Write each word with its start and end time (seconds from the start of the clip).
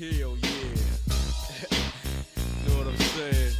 Yeah. 0.00 0.08
know 0.28 0.32
what 2.78 2.86
I'm 2.86 2.96
saying? 2.96 3.52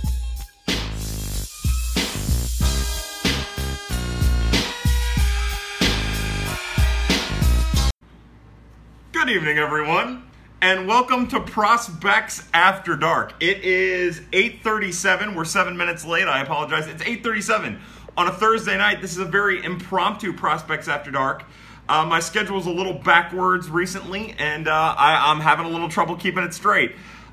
Good 9.12 9.29
evening, 9.29 9.58
everyone, 9.58 10.22
and 10.62 10.88
welcome 10.88 11.26
to 11.29 11.40
Prospects 11.40 12.48
After 12.54 12.96
Dark. 12.96 13.34
It 13.41 13.62
is 13.62 14.22
8:37. 14.32 15.36
We're 15.36 15.45
seven 15.45 15.77
minutes 15.77 16.07
late. 16.07 16.27
I 16.27 16.41
apologize. 16.41 16.86
It's 16.86 17.02
8:37 17.02 17.79
on 18.16 18.29
a 18.29 18.32
Thursday 18.32 18.79
night. 18.79 19.02
This 19.02 19.12
is 19.12 19.18
a 19.18 19.27
very 19.27 19.62
impromptu 19.62 20.32
Prospects 20.32 20.88
After 20.88 21.11
Dark. 21.11 21.45
Uh, 21.91 22.07
my 22.07 22.20
schedule 22.20 22.57
is 22.57 22.66
a 22.66 22.70
little 22.70 22.93
backwards 22.93 23.68
recently, 23.68 24.37
and 24.38 24.69
uh, 24.69 24.95
I, 24.96 25.33
I'm 25.33 25.41
having 25.41 25.66
a 25.66 25.69
little 25.69 25.88
trouble 25.88 26.14
keeping 26.14 26.45
it 26.45 26.55
straight. 26.55 26.92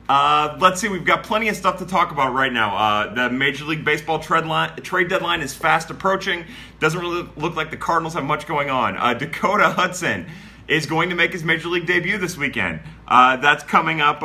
Uh, 0.09 0.58
let's 0.59 0.81
see, 0.81 0.90
we've 0.90 1.05
got 1.05 1.22
plenty 1.22 1.48
of 1.48 1.55
stuff 1.55 1.77
to 1.77 1.86
talk 1.86 2.12
about 2.12 2.34
right 2.34 2.52
now. 2.52 2.76
Uh, 2.76 3.14
the 3.14 3.30
Major 3.30 3.66
League 3.66 3.86
Baseball 3.86 4.17
trade, 4.17 4.45
line, 4.45 4.76
trade 4.78 5.09
deadline 5.09 5.41
is 5.41 5.54
fast 5.54 5.91
approaching. 5.91 6.44
Doesn't 6.80 7.00
really 7.00 7.30
look 7.38 7.55
like 7.55 7.70
the 7.70 7.78
Cardinals 7.78 8.16
have 8.16 8.23
much 8.23 8.48
going 8.48 8.72
on. 8.72 8.98
Uh, 8.98 9.14
Dakota 9.14 9.70
Hudson 9.70 10.26
is 10.67 10.88
going 10.88 11.09
to 11.09 11.16
make 11.16 11.34
his 11.34 11.44
Major 11.44 11.67
League 11.67 11.86
debut 11.86 12.17
this 12.17 12.36
weekend. 12.36 12.80
Uh, 13.08 13.38
that's 13.38 13.64
coming 13.64 14.02
up 14.02 14.22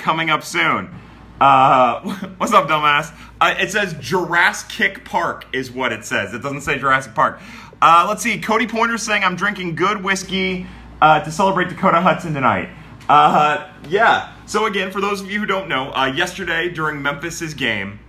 coming 0.00 0.30
up 0.30 0.42
soon. 0.42 0.86
What's 1.38 2.52
up, 2.52 2.66
dumbass? 2.66 3.14
It 3.40 3.70
says 3.70 3.94
Jurassic 4.00 5.04
Park 5.04 5.44
is 5.52 5.70
what 5.70 5.92
it 5.92 6.04
says. 6.04 6.34
It 6.34 6.42
doesn't 6.42 6.62
say 6.62 6.76
Jurassic 6.76 7.14
Park. 7.14 7.40
Uh, 7.80 8.06
let's 8.08 8.22
see. 8.22 8.40
Cody 8.40 8.66
Pointer's 8.66 9.02
saying 9.02 9.22
I'm 9.22 9.36
drinking 9.36 9.74
good 9.74 10.02
whiskey 10.02 10.66
uh, 11.00 11.20
to 11.20 11.30
celebrate 11.30 11.68
Dakota 11.68 12.00
Hudson 12.00 12.32
tonight. 12.32 12.70
Uh, 13.08 13.70
yeah. 13.88 14.32
So 14.46 14.66
again, 14.66 14.90
for 14.90 15.00
those 15.00 15.20
of 15.20 15.30
you 15.30 15.40
who 15.40 15.46
don't 15.46 15.68
know, 15.68 15.92
uh, 15.92 16.06
yesterday 16.06 16.68
during 16.70 17.02
Memphis's 17.02 17.52
game, 17.54 18.00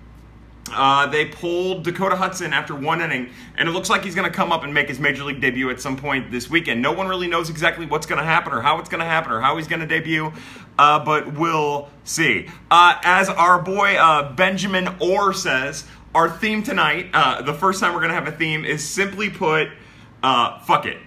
uh, 0.72 1.08
they 1.08 1.26
pulled 1.26 1.84
Dakota 1.84 2.16
Hudson 2.16 2.54
after 2.54 2.76
one 2.76 3.02
inning, 3.02 3.30
and 3.58 3.70
it 3.70 3.72
looks 3.72 3.90
like 3.90 4.04
he's 4.04 4.16
going 4.16 4.30
to 4.30 4.36
come 4.36 4.52
up 4.52 4.64
and 4.64 4.74
make 4.74 4.88
his 4.90 5.00
major 5.00 5.24
league 5.24 5.40
debut 5.40 5.70
at 5.70 5.80
some 5.80 5.96
point 5.96 6.30
this 6.30 6.50
weekend. 6.50 6.82
No 6.82 6.92
one 6.92 7.08
really 7.08 7.28
knows 7.28 7.50
exactly 7.50 7.86
what's 7.86 8.06
going 8.06 8.20
to 8.20 8.26
happen 8.26 8.54
or 8.54 8.62
how 8.62 8.80
it's 8.80 8.90
going 8.90 9.00
to 9.00 9.06
happen 9.06 9.32
or 9.32 9.40
how 9.40 9.56
he's 9.58 9.68
going 9.68 9.80
to 9.80 9.88
debut, 9.88 10.32
uh, 10.78 11.04
but 11.04 11.34
we'll 11.36 11.90
see. 12.04 12.50
As 12.70 13.30
our 13.30 13.62
boy 13.62 13.98
Benjamin 14.36 14.90
Orr 15.00 15.34
says, 15.34 15.86
our 16.18 16.28
theme 16.28 16.64
tonight, 16.64 17.12
uh, 17.14 17.44
the 17.44 17.54
first 17.54 17.80
time 17.80 17.94
we're 17.94 18.00
going 18.00 18.10
to 18.10 18.16
have 18.16 18.28
a 18.28 18.32
theme, 18.32 18.66
is 18.66 18.84
simply 18.84 19.30
put, 19.30 19.68
uh, 20.24 20.60
fuck 20.62 20.88
it. 20.88 20.98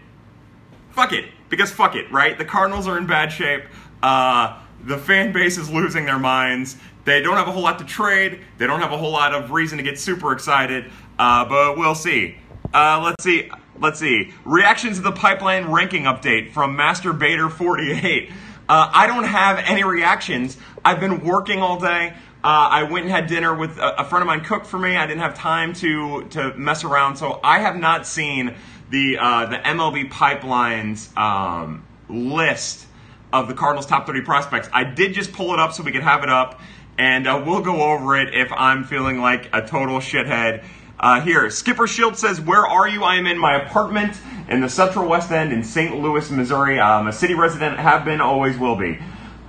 Fuck 0.90 1.12
it. 1.12 1.24
Because 1.48 1.72
fuck 1.72 1.96
it, 1.96 2.10
right? 2.12 2.38
The 2.38 2.44
Cardinals 2.44 2.86
are 2.86 2.96
in 2.96 3.08
bad 3.08 3.32
shape. 3.32 3.64
Uh, 4.04 4.62
the 4.84 4.96
fan 4.96 5.32
base 5.32 5.58
is 5.58 5.68
losing 5.68 6.04
their 6.04 6.20
minds. 6.20 6.76
They 7.04 7.20
don't 7.22 7.36
have 7.36 7.48
a 7.48 7.50
whole 7.50 7.64
lot 7.64 7.80
to 7.80 7.84
trade. 7.84 8.38
They 8.58 8.68
don't 8.68 8.78
have 8.78 8.92
a 8.92 8.96
whole 8.96 9.10
lot 9.10 9.34
of 9.34 9.50
reason 9.50 9.78
to 9.78 9.82
get 9.84 9.98
super 9.98 10.32
excited. 10.32 10.84
Uh, 11.18 11.44
but 11.44 11.76
we'll 11.76 11.96
see. 11.96 12.36
Uh, 12.72 13.02
let's 13.02 13.24
see. 13.24 13.50
Let's 13.80 13.98
see. 13.98 14.32
Reactions 14.44 14.98
to 14.98 15.02
the 15.02 15.10
pipeline 15.10 15.72
ranking 15.72 16.04
update 16.04 16.52
from 16.52 16.76
Master 16.76 17.12
Bader 17.12 17.50
48. 17.50 18.30
Uh, 18.68 18.88
I 18.94 19.08
don't 19.08 19.24
have 19.24 19.58
any 19.58 19.82
reactions. 19.82 20.56
I've 20.84 21.00
been 21.00 21.24
working 21.24 21.58
all 21.58 21.80
day. 21.80 22.14
Uh, 22.42 22.68
I 22.70 22.82
went 22.84 23.04
and 23.04 23.12
had 23.12 23.26
dinner 23.26 23.54
with 23.54 23.76
a, 23.76 24.00
a 24.00 24.04
friend 24.04 24.22
of 24.22 24.26
mine 24.26 24.42
cooked 24.42 24.66
for 24.66 24.78
me. 24.78 24.96
I 24.96 25.06
didn't 25.06 25.20
have 25.20 25.34
time 25.34 25.74
to 25.74 26.26
to 26.30 26.54
mess 26.54 26.84
around, 26.84 27.16
so 27.16 27.38
I 27.44 27.58
have 27.58 27.76
not 27.76 28.06
seen 28.06 28.54
the 28.88 29.18
uh, 29.18 29.46
the 29.46 29.56
MLB 29.56 30.10
pipelines 30.10 31.14
um, 31.18 31.84
list 32.08 32.86
of 33.30 33.46
the 33.46 33.54
Cardinals' 33.54 33.86
top 33.86 34.06
30 34.06 34.22
prospects. 34.22 34.70
I 34.72 34.84
did 34.84 35.12
just 35.12 35.32
pull 35.32 35.52
it 35.52 35.60
up 35.60 35.72
so 35.72 35.82
we 35.82 35.92
could 35.92 36.02
have 36.02 36.22
it 36.22 36.30
up, 36.30 36.60
and 36.96 37.26
uh, 37.26 37.42
we'll 37.44 37.60
go 37.60 37.92
over 37.92 38.16
it 38.16 38.34
if 38.34 38.50
I'm 38.52 38.84
feeling 38.84 39.20
like 39.20 39.50
a 39.52 39.60
total 39.66 39.98
shithead. 39.98 40.64
Uh, 40.98 41.20
here, 41.20 41.48
Skipper 41.48 41.86
Shield 41.86 42.18
says, 42.18 42.40
Where 42.40 42.66
are 42.66 42.86
you? 42.86 43.04
I 43.04 43.16
am 43.16 43.26
in 43.26 43.38
my 43.38 43.62
apartment 43.62 44.18
in 44.48 44.60
the 44.60 44.68
Central 44.68 45.08
West 45.08 45.30
End 45.30 45.52
in 45.52 45.62
St. 45.62 45.96
Louis, 45.96 46.30
Missouri. 46.30 46.78
I'm 46.78 47.06
a 47.06 47.12
city 47.12 47.34
resident, 47.34 47.78
have 47.78 48.04
been, 48.04 48.20
always 48.20 48.58
will 48.58 48.76
be. 48.76 48.98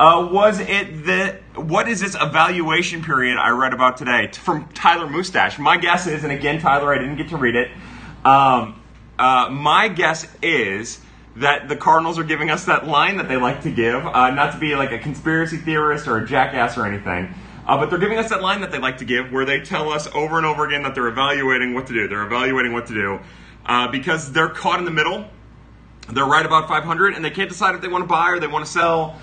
Uh, 0.01 0.27
was 0.31 0.59
it 0.59 1.05
the 1.05 1.39
what 1.61 1.87
is 1.87 1.99
this 1.99 2.15
evaluation 2.19 3.03
period 3.03 3.37
I 3.37 3.51
read 3.51 3.71
about 3.71 3.97
today 3.97 4.31
from 4.33 4.67
Tyler 4.69 5.07
Mustache? 5.07 5.59
My 5.59 5.77
guess 5.77 6.07
is, 6.07 6.23
and 6.23 6.33
again, 6.33 6.59
Tyler, 6.59 6.91
I 6.91 6.97
didn't 6.97 7.17
get 7.17 7.29
to 7.29 7.37
read 7.37 7.55
it. 7.55 7.69
Um, 8.25 8.81
uh, 9.19 9.49
my 9.51 9.89
guess 9.89 10.27
is 10.41 10.99
that 11.35 11.69
the 11.69 11.75
Cardinals 11.75 12.17
are 12.17 12.23
giving 12.23 12.49
us 12.49 12.65
that 12.65 12.87
line 12.87 13.17
that 13.17 13.27
they 13.27 13.37
like 13.37 13.61
to 13.61 13.69
give, 13.69 14.03
uh, 14.03 14.31
not 14.31 14.53
to 14.53 14.59
be 14.59 14.75
like 14.75 14.91
a 14.91 14.97
conspiracy 14.97 15.57
theorist 15.57 16.07
or 16.07 16.17
a 16.17 16.25
jackass 16.25 16.79
or 16.79 16.87
anything. 16.87 17.35
Uh, 17.67 17.77
but 17.77 17.91
they're 17.91 17.99
giving 17.99 18.17
us 18.17 18.31
that 18.31 18.41
line 18.41 18.61
that 18.61 18.71
they 18.71 18.79
like 18.79 18.97
to 18.97 19.05
give, 19.05 19.31
where 19.31 19.45
they 19.45 19.59
tell 19.59 19.91
us 19.91 20.07
over 20.15 20.37
and 20.37 20.47
over 20.47 20.65
again 20.65 20.81
that 20.81 20.95
they're 20.95 21.09
evaluating 21.09 21.75
what 21.75 21.85
to 21.85 21.93
do. 21.93 22.07
They're 22.07 22.25
evaluating 22.25 22.73
what 22.73 22.87
to 22.87 22.95
do 22.95 23.19
uh, 23.67 23.87
because 23.89 24.31
they're 24.31 24.49
caught 24.49 24.79
in 24.79 24.85
the 24.85 24.89
middle 24.89 25.27
they're 26.09 26.25
right 26.25 26.45
about 26.45 26.67
500 26.67 27.13
and 27.13 27.23
they 27.23 27.29
can't 27.29 27.47
decide 27.47 27.75
if 27.75 27.81
they 27.81 27.87
want 27.87 28.03
to 28.03 28.07
buy 28.07 28.31
or 28.31 28.39
they 28.39 28.47
want 28.47 28.65
to 28.65 28.71
sell 28.71 29.19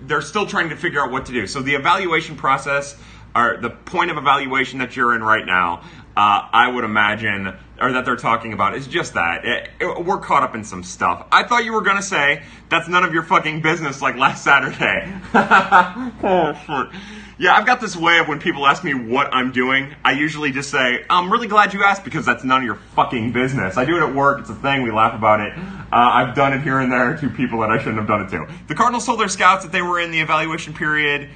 they're 0.00 0.20
still 0.22 0.46
trying 0.46 0.68
to 0.70 0.76
figure 0.76 1.00
out 1.00 1.10
what 1.10 1.26
to 1.26 1.32
do. 1.32 1.46
So 1.46 1.60
the 1.62 1.74
evaluation 1.74 2.36
process 2.36 2.96
or 3.34 3.58
the 3.60 3.70
point 3.70 4.10
of 4.10 4.16
evaluation 4.16 4.78
that 4.78 4.96
you're 4.96 5.14
in 5.14 5.22
right 5.22 5.44
now 5.44 5.82
uh, 6.16 6.48
i 6.52 6.66
would 6.66 6.82
imagine 6.82 7.54
or 7.80 7.92
that 7.92 8.04
they're 8.04 8.16
talking 8.16 8.52
about 8.52 8.74
is 8.74 8.88
just 8.88 9.14
that. 9.14 9.44
It- 9.44 9.70
it- 9.78 10.04
we're 10.04 10.18
caught 10.18 10.42
up 10.42 10.54
in 10.56 10.64
some 10.64 10.82
stuff. 10.82 11.24
I 11.30 11.44
thought 11.44 11.64
you 11.64 11.72
were 11.72 11.82
to 11.98 12.02
say 12.02 12.42
that's 12.68 12.88
none 12.88 13.04
of 13.04 13.14
your 13.14 13.22
fucking 13.22 13.60
business 13.62 14.02
like 14.02 14.16
last 14.16 14.42
saturday. 14.42 15.12
Oh 15.34 16.52
shit 16.66 17.00
yeah, 17.38 17.54
I've 17.54 17.66
got 17.66 17.80
this 17.80 17.94
way 17.94 18.18
of 18.18 18.26
when 18.26 18.40
people 18.40 18.66
ask 18.66 18.82
me 18.82 18.94
what 18.94 19.32
I'm 19.32 19.52
doing, 19.52 19.94
I 20.04 20.12
usually 20.12 20.50
just 20.50 20.70
say, 20.70 21.04
I'm 21.08 21.32
really 21.32 21.46
glad 21.46 21.72
you 21.72 21.84
asked 21.84 22.04
because 22.04 22.26
that's 22.26 22.42
none 22.42 22.62
of 22.62 22.64
your 22.64 22.74
fucking 22.96 23.32
business. 23.32 23.76
I 23.76 23.84
do 23.84 23.96
it 23.96 24.02
at 24.02 24.12
work, 24.12 24.40
it's 24.40 24.50
a 24.50 24.56
thing, 24.56 24.82
we 24.82 24.90
laugh 24.90 25.14
about 25.14 25.40
it. 25.40 25.56
Uh, 25.56 25.86
I've 25.92 26.34
done 26.34 26.52
it 26.52 26.62
here 26.62 26.80
and 26.80 26.90
there 26.90 27.16
to 27.16 27.30
people 27.30 27.60
that 27.60 27.70
I 27.70 27.78
shouldn't 27.78 27.98
have 27.98 28.08
done 28.08 28.22
it 28.22 28.30
to. 28.30 28.52
The 28.66 28.74
Cardinals 28.74 29.06
told 29.06 29.20
their 29.20 29.28
scouts 29.28 29.64
that 29.64 29.70
they 29.70 29.82
were 29.82 30.00
in 30.00 30.10
the 30.10 30.20
evaluation 30.20 30.74
period. 30.74 31.30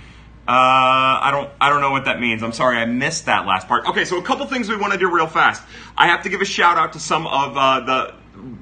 Uh, 0.48 0.50
I 1.22 1.28
don't, 1.30 1.50
I 1.60 1.68
don't 1.68 1.80
know 1.80 1.92
what 1.92 2.06
that 2.06 2.19
means. 2.19 2.42
I'm 2.42 2.52
sorry, 2.52 2.78
I 2.78 2.84
missed 2.84 3.26
that 3.26 3.46
last 3.46 3.69
part. 3.69 3.86
Okay, 3.86 4.04
so 4.04 4.19
a 4.19 4.22
couple 4.22 4.44
things 4.46 4.69
we 4.69 4.76
want 4.76 4.92
to 4.92 4.98
do 4.98 5.08
real 5.08 5.28
fast. 5.28 5.62
I 5.96 6.08
have 6.08 6.24
to 6.24 6.28
give 6.28 6.40
a 6.40 6.44
shout 6.44 6.78
out 6.78 6.94
to 6.94 7.00
some 7.00 7.28
of 7.28 7.56
uh, 7.56 7.80
the 7.80 8.14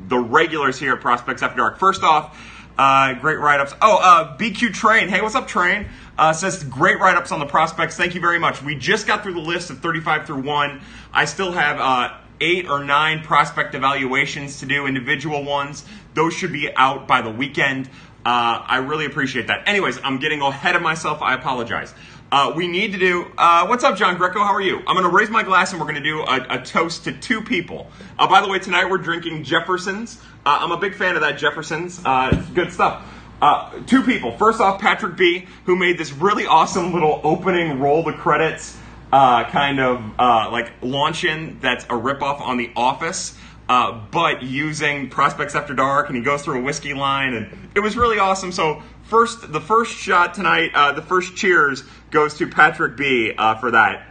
the 0.09 0.19
regulars 0.19 0.79
here 0.79 0.93
at 0.93 1.01
Prospects 1.01 1.43
After 1.43 1.57
Dark. 1.57 1.79
First 1.79 2.03
off, 2.03 2.37
uh, 2.77 3.15
great 3.15 3.39
write 3.39 3.61
ups. 3.61 3.75
Oh, 3.81 3.99
uh, 3.99 4.37
BQ 4.37 4.75
Train. 4.75 5.09
Hey, 5.09 5.21
what's 5.21 5.35
up, 5.35 5.49
Train? 5.49 5.87
Uh, 6.21 6.35
says 6.35 6.63
great 6.65 7.01
write 7.01 7.17
ups 7.17 7.33
on 7.33 7.39
the 7.39 7.47
prospects. 7.47 7.97
Thank 7.97 8.15
you 8.15 8.21
very 8.21 8.39
much. 8.39 8.63
We 8.63 8.75
just 8.75 9.07
got 9.07 9.23
through 9.23 9.33
the 9.33 9.41
list 9.41 9.71
of 9.71 9.81
35 9.81 10.27
through 10.27 10.43
1. 10.43 10.81
I 11.15 11.25
still 11.25 11.51
have 11.51 11.81
uh, 11.81 12.15
eight 12.43 12.69
or 12.69 12.85
nine 12.85 13.23
prospect 13.23 13.75
evaluations 13.75 14.61
to 14.61 14.67
do, 14.67 14.87
individual 14.87 15.45
ones. 15.45 15.83
Those 16.13 16.35
should 16.35 16.53
be 16.53 16.77
out 16.77 17.09
by 17.09 17.23
the 17.23 17.31
weekend. 17.31 17.87
Uh, 18.23 18.61
I 18.67 18.85
really 18.87 19.07
appreciate 19.07 19.47
that. 19.47 19.67
Anyways, 19.67 19.99
I'm 20.05 20.19
getting 20.19 20.43
ahead 20.43 20.77
of 20.77 20.83
myself. 20.83 21.23
I 21.23 21.33
apologize. 21.33 21.95
Uh, 22.31 22.53
we 22.55 22.69
need 22.69 22.93
to 22.93 22.99
do. 22.99 23.33
Uh, 23.39 23.67
what's 23.67 23.83
up, 23.83 23.97
John 23.97 24.19
Greco? 24.19 24.41
How 24.41 24.53
are 24.53 24.61
you? 24.61 24.77
I'm 24.81 24.95
going 24.97 25.05
to 25.05 25.09
raise 25.09 25.31
my 25.31 25.43
glass 25.43 25.73
and 25.73 25.81
we're 25.81 25.87
going 25.87 26.03
to 26.03 26.09
do 26.09 26.21
a, 26.21 26.59
a 26.59 26.63
toast 26.63 27.05
to 27.05 27.13
two 27.13 27.41
people. 27.41 27.91
Uh, 28.19 28.29
by 28.29 28.43
the 28.43 28.49
way, 28.49 28.59
tonight 28.59 28.91
we're 28.91 28.99
drinking 28.99 29.45
Jefferson's. 29.45 30.21
Uh, 30.45 30.59
I'm 30.61 30.71
a 30.71 30.77
big 30.77 30.95
fan 30.95 31.17
of 31.17 31.23
that 31.23 31.39
Jefferson's. 31.39 31.99
Uh, 32.05 32.45
good 32.55 32.73
stuff. 32.73 33.07
Uh, 33.41 33.71
two 33.87 34.03
people. 34.03 34.37
First 34.37 34.61
off, 34.61 34.81
Patrick 34.81 35.17
B, 35.17 35.47
who 35.65 35.77
made 35.77 35.97
this 35.97 36.13
really 36.13 36.47
awesome 36.47 36.93
little 36.93 37.21
opening 37.25 37.81
roll 37.81 38.03
the 38.03 38.13
credits 38.13 38.77
uh, 39.13 39.45
kind 39.45 39.81
of 39.81 40.03
uh, 40.19 40.51
like 40.51 40.71
launch 40.83 41.25
in 41.25 41.59
that's 41.61 41.85
a 41.85 41.89
ripoff 41.89 42.41
on 42.41 42.59
The 42.59 42.71
Office. 42.77 43.37
Uh, 43.69 43.93
but 44.11 44.43
using 44.43 45.09
Prospects 45.09 45.55
After 45.55 45.75
Dark, 45.75 46.09
and 46.09 46.17
he 46.17 46.23
goes 46.25 46.43
through 46.43 46.59
a 46.59 46.63
whiskey 46.63 46.93
line, 46.93 47.35
and 47.35 47.71
it 47.75 47.81
was 47.81 47.97
really 47.97 48.19
awesome. 48.19 48.51
So 48.51 48.83
first, 49.05 49.53
the 49.53 49.61
first 49.61 49.97
shot 49.97 50.35
tonight, 50.35 50.73
uh, 50.75 50.93
the 50.93 51.03
first 51.03 51.37
cheers 51.37 51.85
goes 52.11 52.35
to 52.39 52.49
Patrick 52.49 52.97
B 52.97 53.33
uh, 53.39 53.55
for 53.55 53.71
that. 53.71 54.09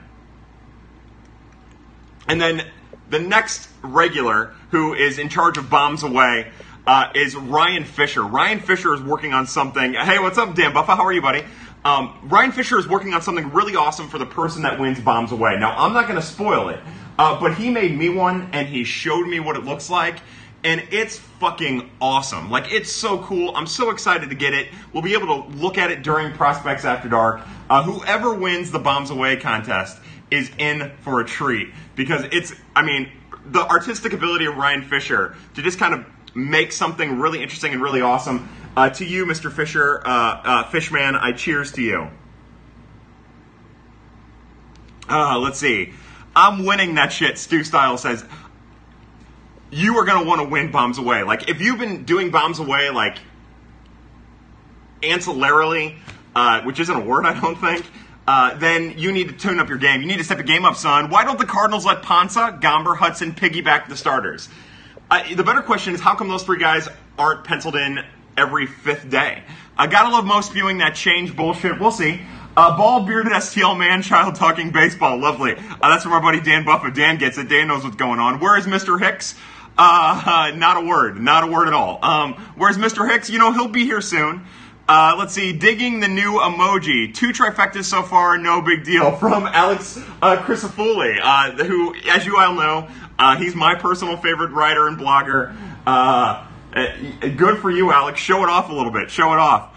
And 2.30 2.40
then 2.40 2.64
the 3.10 3.20
next 3.20 3.68
regular 3.82 4.54
who 4.72 4.94
is 4.94 5.20
in 5.20 5.28
charge 5.28 5.58
of 5.58 5.70
bombs 5.70 6.04
away 6.04 6.52
uh, 6.90 7.12
is 7.14 7.36
Ryan 7.36 7.84
Fisher. 7.84 8.24
Ryan 8.24 8.60
Fisher 8.60 8.96
is 8.96 9.02
working 9.04 9.32
on 9.32 9.46
something. 9.46 9.94
Hey, 9.94 10.18
what's 10.18 10.40
up, 10.40 10.56
Dan 10.56 10.74
Buffa? 10.74 10.96
How 10.96 11.06
are 11.06 11.14
you, 11.14 11.22
buddy? 11.22 11.44
Um, 11.86 12.18
Ryan 12.24 12.52
Fisher 12.52 12.80
is 12.80 12.88
working 12.88 13.14
on 13.14 13.22
something 13.22 13.54
really 13.54 13.76
awesome 13.76 14.10
for 14.10 14.18
the 14.18 14.26
person 14.26 14.64
that 14.64 14.80
wins 14.80 15.00
bombs 15.00 15.32
away. 15.32 15.56
Now, 15.60 15.76
I'm 15.78 15.94
not 15.94 16.08
going 16.08 16.20
to 16.20 16.26
spoil 16.26 16.70
it, 16.70 16.80
uh, 17.20 17.40
but 17.40 17.54
he 17.54 17.70
made 17.70 17.96
me 17.96 18.10
one 18.10 18.50
and 18.54 18.68
he 18.68 18.86
showed 18.86 19.28
me 19.28 19.40
what 19.40 19.56
it 19.56 19.66
looks 19.66 19.92
like. 19.92 20.18
And 20.64 20.84
it's 20.90 21.20
fucking 21.20 21.92
awesome. 22.02 22.50
Like, 22.50 22.74
it's 22.74 22.92
so 22.92 23.20
cool. 23.20 23.56
I'm 23.56 23.68
so 23.68 23.92
excited 23.92 24.28
to 24.30 24.36
get 24.36 24.56
it. 24.56 24.70
We'll 24.92 25.04
be 25.04 25.14
able 25.14 25.44
to 25.44 25.58
look 25.58 25.78
at 25.78 25.92
it 25.92 26.02
during 26.02 26.34
Prospects 26.34 26.86
After 26.86 27.08
Dark. 27.08 27.42
Uh, 27.70 27.84
whoever 27.84 28.34
wins 28.34 28.72
the 28.72 28.80
Bombs 28.80 29.12
Away 29.12 29.36
contest 29.36 30.02
is 30.32 30.50
in 30.58 30.92
for 31.02 31.22
a 31.22 31.26
treat 31.26 31.70
because 31.96 32.26
it's, 32.32 32.52
I 32.76 32.82
mean, 32.82 33.12
the 33.46 33.62
artistic 33.68 34.14
ability 34.14 34.46
of 34.46 34.58
Ryan 34.58 34.82
Fisher 34.82 35.36
to 35.54 35.62
just 35.62 35.78
kind 35.80 35.94
of 35.94 36.06
make 36.48 36.72
something 36.72 37.20
really 37.20 37.42
interesting 37.42 37.74
and 37.74 37.82
really 37.82 38.02
awesome. 38.02 38.50
Uh, 38.76 38.90
to 38.90 39.06
you, 39.06 39.26
Mr. 39.26 39.52
Fisher, 39.52 40.02
uh, 40.06 40.10
uh, 40.10 40.64
Fishman, 40.70 41.16
I 41.16 41.34
cheers 41.34 41.72
to 41.74 41.82
you. 41.82 42.10
Uh, 45.10 45.40
let's 45.40 45.60
see. 45.60 45.94
I'm 46.36 46.66
winning 46.66 46.96
that 46.96 47.12
shit, 47.12 47.38
Stu 47.38 47.64
Style 47.64 47.98
says. 47.98 48.24
You 49.72 49.98
are 49.98 50.06
going 50.06 50.24
to 50.24 50.28
want 50.28 50.42
to 50.42 50.48
win 50.48 50.72
Bombs 50.72 50.98
Away. 50.98 51.24
Like, 51.24 51.50
if 51.50 51.62
you've 51.62 51.80
been 51.80 52.06
doing 52.06 52.32
Bombs 52.32 52.60
Away, 52.60 52.90
like, 52.90 53.18
ancillarily, 55.02 55.98
uh, 56.36 56.62
which 56.62 56.80
isn't 56.80 56.96
a 56.96 57.02
word, 57.02 57.26
I 57.26 57.40
don't 57.40 57.56
think, 57.56 57.86
uh, 58.28 58.56
then 58.58 58.98
you 58.98 59.12
need 59.12 59.30
to 59.30 59.34
tune 59.34 59.60
up 59.60 59.70
your 59.70 59.78
game. 59.78 60.02
You 60.02 60.08
need 60.08 60.18
to 60.18 60.24
step 60.24 60.38
your 60.38 60.46
game 60.46 60.66
up, 60.66 60.76
son. 60.76 61.10
Why 61.10 61.24
don't 61.24 61.40
the 61.40 61.46
Cardinals 61.46 61.86
let 61.86 62.04
Ponsa, 62.04 62.60
Gomber, 62.62 62.96
Hudson 62.96 63.34
piggyback 63.34 63.90
the 63.90 63.98
starters? 63.98 64.50
Uh, 65.10 65.36
the 65.36 65.44
better 65.44 65.62
question 65.62 65.94
is 65.94 66.00
how 66.00 66.16
come 66.16 66.28
those 66.28 66.44
three 66.44 66.60
guys 66.60 66.88
aren't 67.18 67.44
penciled 67.44 67.76
in 67.76 68.00
every 68.38 68.68
fifth 68.68 69.10
day? 69.10 69.44
I 69.78 69.88
gotta 69.88 70.10
love 70.10 70.26
most 70.26 70.54
viewing 70.54 70.80
that 70.80 70.96
change 70.96 71.36
bullshit. 71.36 71.80
We'll 71.80 71.92
see. 71.92 72.22
Uh, 72.56 72.76
bald 72.76 73.08
bearded 73.08 73.32
STL 73.32 73.78
man 73.78 74.02
child 74.02 74.36
talking 74.36 74.72
baseball. 74.72 75.18
Lovely. 75.18 75.56
Uh, 75.56 75.90
that's 75.90 76.04
from 76.04 76.14
our 76.14 76.22
buddy 76.22 76.42
Dan 76.42 76.66
Buffa. 76.66 76.94
Dan 76.94 77.18
gets 77.18 77.38
it. 77.38 77.48
Dan 77.48 77.68
knows 77.70 77.84
what's 77.84 77.96
going 77.96 78.20
on. 78.20 78.40
Where 78.40 78.58
is 78.58 78.66
Mr. 78.66 79.00
Hicks? 79.00 79.36
Uh, 79.78 80.52
not 80.56 80.78
a 80.78 80.86
word. 80.86 81.20
Not 81.20 81.46
a 81.46 81.48
word 81.48 81.68
at 81.68 81.74
all. 81.74 82.04
Um, 82.04 82.34
where's 82.56 82.78
Mr. 82.78 83.10
Hicks? 83.10 83.30
You 83.30 83.40
know, 83.40 83.54
he'll 83.54 83.70
be 83.70 83.86
here 83.86 84.02
soon. 84.02 84.46
Uh, 84.90 85.16
let's 85.18 85.36
see, 85.36 85.54
digging 85.54 86.00
the 86.00 86.08
new 86.08 86.40
emoji. 86.40 87.14
Two 87.14 87.28
trifectas 87.30 87.86
so 87.86 88.02
far, 88.02 88.40
no 88.40 88.60
big 88.60 88.84
deal. 88.84 89.12
From 89.18 89.46
Alex 89.46 89.98
uh, 90.22 90.38
Crisafulli, 90.38 91.20
uh, 91.22 91.64
who, 91.64 91.96
as 92.10 92.26
you 92.26 92.40
all 92.40 92.56
know, 92.56 92.88
uh, 93.20 93.36
he's 93.36 93.54
my 93.54 93.76
personal 93.76 94.16
favorite 94.16 94.52
writer 94.52 94.88
and 94.88 94.98
blogger. 94.98 95.54
Uh, 95.86 96.48
uh, 96.74 97.28
good 97.36 97.60
for 97.60 97.70
you, 97.70 97.92
Alex. 97.92 98.20
Show 98.20 98.44
it 98.44 98.50
off 98.50 98.70
a 98.70 98.74
little 98.74 98.94
bit. 98.94 99.12
Show 99.12 99.34
it 99.34 99.40
off. 99.40 99.76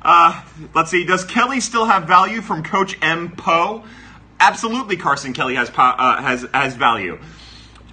Uh, 0.00 0.44
let's 0.74 0.90
see. 0.90 1.04
Does 1.04 1.24
Kelly 1.24 1.58
still 1.58 1.86
have 1.86 2.04
value 2.04 2.40
from 2.40 2.62
Coach 2.62 2.96
M. 3.02 3.32
Poe? 3.32 3.84
Absolutely, 4.38 4.96
Carson 4.96 5.32
Kelly 5.32 5.56
has 5.56 5.72
uh, 5.76 6.22
has 6.22 6.46
has 6.54 6.76
value. 6.76 7.18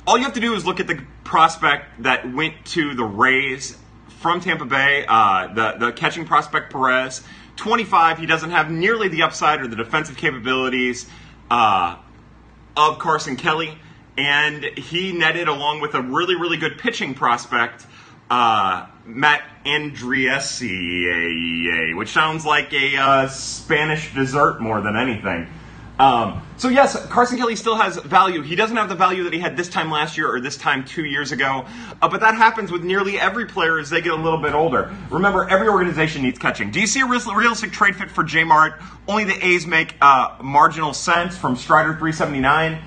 All 0.06 0.20
you 0.20 0.24
have 0.24 0.34
to 0.34 0.40
do 0.40 0.54
is 0.54 0.68
look 0.68 0.80
at 0.80 0.86
the 0.86 1.02
prospect 1.24 2.04
that 2.04 2.32
went 2.32 2.64
to 2.66 2.94
the 2.94 3.04
Rays 3.04 3.76
from 4.20 4.40
Tampa 4.40 4.66
Bay, 4.66 5.04
uh, 5.08 5.52
the 5.52 5.78
the 5.80 5.92
catching 5.92 6.26
prospect 6.26 6.72
Perez. 6.72 7.24
25. 7.56 8.20
He 8.20 8.26
doesn't 8.26 8.52
have 8.52 8.70
nearly 8.70 9.08
the 9.08 9.24
upside 9.24 9.62
or 9.62 9.68
the 9.68 9.78
defensive 9.78 10.18
capabilities 10.18 11.10
of 11.50 13.00
Carson 13.00 13.38
Kelly, 13.38 13.78
and 14.18 14.64
he 14.64 15.12
netted 15.12 15.48
along 15.48 15.82
with 15.82 15.94
a 15.96 16.02
really 16.02 16.36
really 16.36 16.58
good 16.58 16.78
pitching 16.78 17.14
prospect. 17.14 17.86
Uh, 18.30 18.88
Matt 19.06 19.44
Andriese, 19.66 20.66
which 21.96 22.10
sounds 22.10 22.44
like 22.44 22.74
a 22.74 22.98
uh, 22.98 23.28
Spanish 23.28 24.14
dessert 24.16 24.60
more 24.60 24.82
than 24.82 24.96
anything. 24.96 25.48
Um, 25.98 26.42
so 26.58 26.68
yes, 26.68 27.06
Carson 27.08 27.38
Kelly 27.38 27.56
still 27.56 27.76
has 27.76 27.98
value. 27.98 28.42
He 28.42 28.56
doesn't 28.56 28.76
have 28.76 28.90
the 28.90 28.96
value 28.96 29.24
that 29.24 29.34
he 29.34 29.40
had 29.40 29.56
this 29.56 29.70
time 29.70 29.90
last 29.90 30.18
year 30.18 30.34
or 30.34 30.42
this 30.42 30.58
time 30.58 30.84
two 30.84 31.06
years 31.06 31.32
ago, 31.32 31.66
uh, 32.02 32.10
but 32.10 32.20
that 32.20 32.36
happens 32.36 32.72
with 32.72 32.84
nearly 32.84 33.18
every 33.18 33.46
player 33.46 33.80
as 33.80 33.90
they 33.90 34.02
get 34.02 34.12
a 34.12 34.18
little 34.18 34.42
bit 34.42 34.54
older. 34.54 34.94
Remember, 35.10 35.48
every 35.50 35.70
organization 35.70 36.24
needs 36.24 36.38
catching. 36.38 36.72
Do 36.72 36.82
you 36.82 36.88
see 36.88 37.02
a 37.02 37.06
realistic 37.06 37.72
trade 37.72 37.96
fit 37.96 38.12
for 38.12 38.24
J 38.24 38.44
Mart? 38.44 38.82
Only 39.08 39.24
the 39.24 39.46
A's 39.46 39.66
make 39.66 39.96
uh, 40.02 40.38
marginal 40.42 40.94
sense 40.94 41.38
from 41.38 41.56
Strider 41.56 41.92
379. 41.92 42.82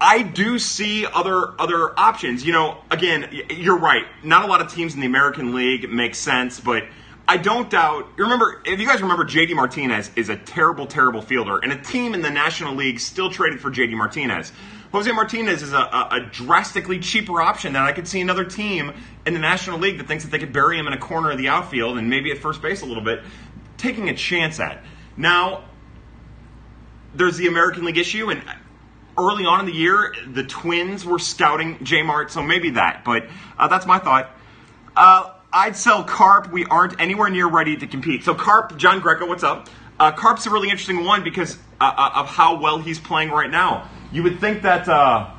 I 0.00 0.22
do 0.22 0.58
see 0.58 1.06
other 1.06 1.60
other 1.60 1.98
options. 1.98 2.44
You 2.44 2.52
know, 2.52 2.78
again, 2.90 3.28
you're 3.50 3.78
right. 3.78 4.04
Not 4.22 4.44
a 4.44 4.46
lot 4.46 4.60
of 4.60 4.72
teams 4.72 4.94
in 4.94 5.00
the 5.00 5.06
American 5.06 5.54
League 5.54 5.90
make 5.90 6.14
sense, 6.14 6.60
but 6.60 6.84
I 7.26 7.36
don't 7.36 7.68
doubt. 7.68 8.08
Remember, 8.16 8.62
if 8.64 8.80
you 8.80 8.86
guys 8.86 9.02
remember, 9.02 9.24
JD 9.24 9.54
Martinez 9.54 10.10
is 10.16 10.28
a 10.28 10.36
terrible, 10.36 10.86
terrible 10.86 11.20
fielder, 11.20 11.58
and 11.58 11.72
a 11.72 11.78
team 11.78 12.14
in 12.14 12.22
the 12.22 12.30
National 12.30 12.74
League 12.74 13.00
still 13.00 13.30
traded 13.30 13.60
for 13.60 13.70
JD 13.70 13.92
Martinez. 13.96 14.52
Jose 14.92 15.12
Martinez 15.12 15.62
is 15.62 15.74
a, 15.74 15.76
a, 15.76 16.08
a, 16.12 16.20
drastically 16.32 16.98
cheaper 16.98 17.42
option 17.42 17.74
than 17.74 17.82
I 17.82 17.92
could 17.92 18.08
see 18.08 18.22
another 18.22 18.44
team 18.44 18.94
in 19.26 19.34
the 19.34 19.38
National 19.38 19.78
League 19.78 19.98
that 19.98 20.08
thinks 20.08 20.24
that 20.24 20.30
they 20.30 20.38
could 20.38 20.54
bury 20.54 20.78
him 20.78 20.86
in 20.86 20.94
a 20.94 20.98
corner 20.98 21.30
of 21.30 21.36
the 21.36 21.48
outfield 21.48 21.98
and 21.98 22.08
maybe 22.08 22.30
at 22.30 22.38
first 22.38 22.62
base 22.62 22.80
a 22.80 22.86
little 22.86 23.04
bit, 23.04 23.20
taking 23.76 24.08
a 24.08 24.14
chance 24.14 24.58
at. 24.58 24.82
Now, 25.14 25.64
there's 27.14 27.36
the 27.36 27.48
American 27.48 27.84
League 27.84 27.98
issue, 27.98 28.30
and 28.30 28.42
early 29.18 29.44
on 29.44 29.60
in 29.60 29.66
the 29.66 29.72
year, 29.72 30.14
the 30.32 30.44
Twins 30.44 31.04
were 31.04 31.18
scouting 31.18 31.82
J 31.82 32.02
Mart, 32.02 32.30
so 32.30 32.42
maybe 32.42 32.70
that. 32.70 33.04
But 33.04 33.28
uh, 33.58 33.68
that's 33.68 33.86
my 33.86 33.98
thought. 33.98 34.30
Uh, 34.96 35.34
I'd 35.52 35.76
sell 35.76 36.04
Carp. 36.04 36.52
We 36.52 36.64
aren't 36.66 37.00
anywhere 37.00 37.30
near 37.30 37.46
ready 37.46 37.76
to 37.76 37.86
compete. 37.86 38.24
So 38.24 38.34
Carp, 38.34 38.76
John 38.76 39.00
Greco, 39.00 39.26
what's 39.26 39.42
up? 39.42 39.68
Uh, 39.98 40.12
Carp's 40.12 40.46
a 40.46 40.50
really 40.50 40.68
interesting 40.68 41.04
one 41.04 41.24
because 41.24 41.58
uh, 41.80 41.92
uh, 41.96 42.20
of 42.20 42.28
how 42.28 42.60
well 42.60 42.78
he's 42.78 42.98
playing 42.98 43.30
right 43.30 43.50
now. 43.50 43.88
You 44.12 44.22
would 44.22 44.40
think 44.40 44.62
that 44.62 44.88
uh, 44.88 45.30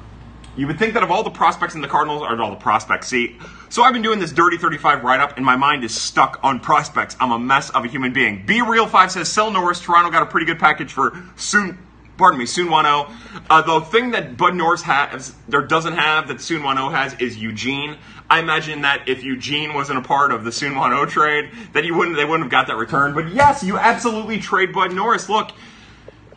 you 0.57 0.67
would 0.67 0.77
think 0.77 0.93
that 0.95 1.03
of 1.03 1.11
all 1.11 1.23
the 1.23 1.29
prospects 1.29 1.75
in 1.75 1.81
the 1.81 1.87
Cardinals, 1.87 2.21
or 2.21 2.39
all 2.41 2.49
the 2.49 2.57
prospects. 2.57 3.07
See, 3.07 3.37
so 3.69 3.83
I've 3.83 3.93
been 3.93 4.01
doing 4.01 4.19
this 4.19 4.31
dirty 4.31 4.57
35 4.57 5.03
write 5.03 5.19
up, 5.19 5.37
and 5.37 5.45
my 5.45 5.55
mind 5.55 5.83
is 5.83 5.93
stuck 5.93 6.39
on 6.43 6.59
prospects. 6.59 7.15
I'm 7.19 7.31
a 7.31 7.39
mess 7.39 7.69
of 7.69 7.85
a 7.85 7.87
human 7.87 8.11
being. 8.11 8.45
Be 8.45 8.61
real 8.61 8.87
five 8.87 9.11
says 9.11 9.29
sell 9.29 9.51
Norris. 9.51 9.79
Toronto 9.79 10.11
got 10.11 10.23
a 10.23 10.25
pretty 10.25 10.45
good 10.45 10.59
package 10.59 10.91
for 10.91 11.13
soon 11.35 11.77
pardon 12.19 12.37
me, 12.37 12.45
Soon 12.45 12.67
Wano. 12.67 13.11
Uh, 13.49 13.61
the 13.63 13.83
thing 13.85 14.11
that 14.11 14.37
Bud 14.37 14.53
Norris 14.53 14.83
has, 14.83 15.33
there 15.47 15.63
doesn't 15.63 15.93
have 15.93 16.27
that 16.27 16.41
Soon 16.41 16.61
Wano 16.61 16.91
has 16.91 17.15
is 17.15 17.37
Eugene. 17.37 17.97
I 18.29 18.39
imagine 18.39 18.81
that 18.81 19.07
if 19.09 19.23
Eugene 19.23 19.73
wasn't 19.73 19.97
a 19.97 20.01
part 20.03 20.31
of 20.31 20.43
the 20.43 20.51
Soon 20.51 20.73
Wano 20.73 21.09
trade, 21.09 21.49
that 21.73 21.83
he 21.83 21.91
wouldn't, 21.91 22.17
they 22.17 22.25
wouldn't 22.25 22.43
have 22.43 22.51
got 22.51 22.67
that 22.67 22.75
return. 22.75 23.15
But 23.15 23.33
yes, 23.33 23.63
you 23.63 23.79
absolutely 23.79 24.37
trade 24.37 24.71
Bud 24.71 24.93
Norris. 24.93 25.29
Look, 25.29 25.51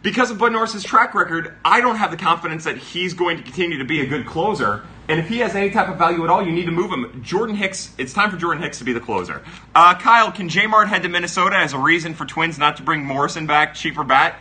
because 0.02 0.30
of 0.30 0.38
Bud 0.38 0.52
Norris's 0.52 0.84
track 0.84 1.14
record, 1.14 1.54
I 1.64 1.80
don't 1.80 1.96
have 1.96 2.10
the 2.10 2.16
confidence 2.16 2.64
that 2.64 2.78
he's 2.78 3.12
going 3.12 3.36
to 3.36 3.42
continue 3.42 3.78
to 3.78 3.84
be 3.84 4.00
a 4.00 4.06
good 4.06 4.24
closer. 4.24 4.84
And 5.08 5.18
if 5.18 5.28
he 5.28 5.38
has 5.38 5.54
any 5.54 5.70
type 5.70 5.88
of 5.88 5.98
value 5.98 6.22
at 6.24 6.30
all, 6.30 6.42
you 6.42 6.52
need 6.52 6.66
to 6.66 6.72
move 6.72 6.92
him. 6.92 7.22
Jordan 7.24 7.56
Hicks, 7.56 7.92
it's 7.98 8.12
time 8.12 8.30
for 8.30 8.36
Jordan 8.36 8.62
Hicks 8.62 8.78
to 8.78 8.84
be 8.84 8.92
the 8.92 9.00
closer. 9.00 9.42
Uh, 9.74 9.94
Kyle, 9.96 10.30
can 10.30 10.48
J 10.48 10.66
Mart 10.68 10.88
head 10.88 11.02
to 11.02 11.08
Minnesota 11.08 11.56
as 11.56 11.72
a 11.72 11.78
reason 11.78 12.14
for 12.14 12.24
Twins 12.24 12.56
not 12.56 12.76
to 12.76 12.84
bring 12.84 13.04
Morrison 13.04 13.46
back, 13.46 13.74
cheaper 13.74 14.04
bat? 14.04 14.36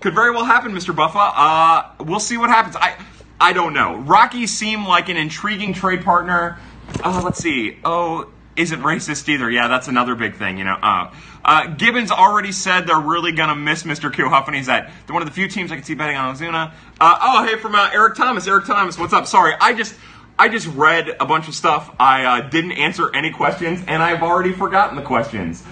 Could 0.00 0.14
very 0.14 0.30
well 0.30 0.44
happen, 0.44 0.72
Mr. 0.72 0.94
Buffa. 0.94 1.32
Uh, 1.34 2.04
we'll 2.04 2.20
see 2.20 2.36
what 2.38 2.48
happens. 2.48 2.76
I 2.76 2.96
I 3.40 3.52
don't 3.54 3.72
know. 3.72 3.96
Rockies 3.96 4.56
seem 4.56 4.86
like 4.86 5.08
an 5.08 5.16
intriguing 5.16 5.72
trade 5.72 6.04
partner. 6.04 6.58
Uh, 7.02 7.22
let's 7.24 7.38
see. 7.38 7.78
Oh, 7.84 8.28
isn't 8.56 8.82
racist 8.82 9.28
either. 9.28 9.50
Yeah, 9.50 9.68
that's 9.68 9.88
another 9.88 10.14
big 10.14 10.36
thing, 10.36 10.58
you 10.58 10.64
know. 10.64 10.76
Uh, 10.82 11.14
uh, 11.44 11.66
Gibbons 11.68 12.10
already 12.10 12.52
said 12.52 12.86
they're 12.86 12.98
really 13.00 13.32
going 13.32 13.48
to 13.48 13.54
miss 13.54 13.84
Mr. 13.84 14.12
And 14.46 14.56
he's 14.56 14.68
at 14.68 14.90
one 15.08 15.22
of 15.22 15.28
the 15.28 15.34
few 15.34 15.48
teams 15.48 15.72
I 15.72 15.76
can 15.76 15.84
see 15.84 15.94
betting 15.94 16.16
on 16.16 16.34
Ozuna. 16.34 16.72
Uh, 17.00 17.18
oh, 17.22 17.46
hey, 17.46 17.56
from 17.56 17.74
uh, 17.74 17.90
Eric 17.94 18.16
Thomas. 18.16 18.46
Eric 18.46 18.66
Thomas, 18.66 18.98
what's 18.98 19.14
up? 19.14 19.26
Sorry, 19.26 19.54
I 19.58 19.72
just 19.72 19.94
I 20.38 20.48
just 20.48 20.66
read 20.68 21.16
a 21.20 21.24
bunch 21.24 21.48
of 21.48 21.54
stuff. 21.54 21.94
I 21.98 22.24
uh, 22.24 22.48
didn't 22.48 22.72
answer 22.72 23.14
any 23.14 23.30
questions, 23.30 23.82
and 23.86 24.02
I've 24.02 24.22
already 24.22 24.52
forgotten 24.52 24.96
the 24.96 25.02
questions 25.02 25.62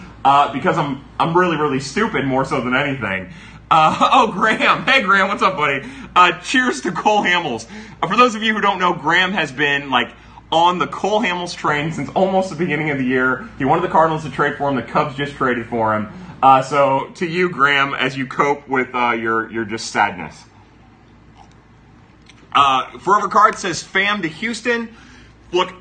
because 0.52 0.78
I'm 0.78 1.04
I'm 1.18 1.36
really 1.36 1.56
really 1.56 1.80
stupid 1.80 2.24
more 2.24 2.44
so 2.44 2.60
than 2.60 2.74
anything. 2.74 3.30
Uh, 3.70 4.10
oh, 4.12 4.32
Graham. 4.32 4.84
Hey, 4.84 5.02
Graham. 5.02 5.28
What's 5.28 5.42
up, 5.42 5.56
buddy? 5.56 5.86
Uh, 6.14 6.38
cheers 6.40 6.80
to 6.82 6.92
Cole 6.92 7.22
Hamels. 7.22 7.68
Uh, 8.02 8.06
for 8.06 8.16
those 8.16 8.34
of 8.34 8.42
you 8.42 8.54
who 8.54 8.60
don't 8.60 8.78
know, 8.78 8.94
Graham 8.94 9.32
has 9.32 9.52
been 9.52 9.90
like 9.90 10.10
on 10.50 10.78
the 10.78 10.86
Cole 10.86 11.20
Hamels 11.20 11.54
train 11.54 11.92
since 11.92 12.08
almost 12.10 12.50
the 12.50 12.56
beginning 12.56 12.90
of 12.90 12.98
the 12.98 13.04
year. 13.04 13.48
He 13.58 13.64
wanted 13.64 13.82
the 13.82 13.88
Cardinals 13.88 14.24
to 14.24 14.30
trade 14.30 14.56
for 14.56 14.68
him. 14.68 14.76
The 14.76 14.82
Cubs 14.82 15.16
just 15.16 15.34
traded 15.34 15.66
for 15.66 15.94
him. 15.94 16.08
Uh, 16.42 16.62
so 16.62 17.10
to 17.16 17.26
you, 17.26 17.50
Graham, 17.50 17.94
as 17.94 18.16
you 18.16 18.26
cope 18.26 18.68
with 18.68 18.94
uh, 18.94 19.10
your 19.10 19.50
your 19.50 19.64
just 19.64 19.90
sadness. 19.90 20.44
Uh, 22.52 22.98
Forever 22.98 23.28
Card 23.28 23.56
says 23.58 23.82
Pham 23.82 24.22
to 24.22 24.28
Houston. 24.28 24.88
Look, 25.52 25.72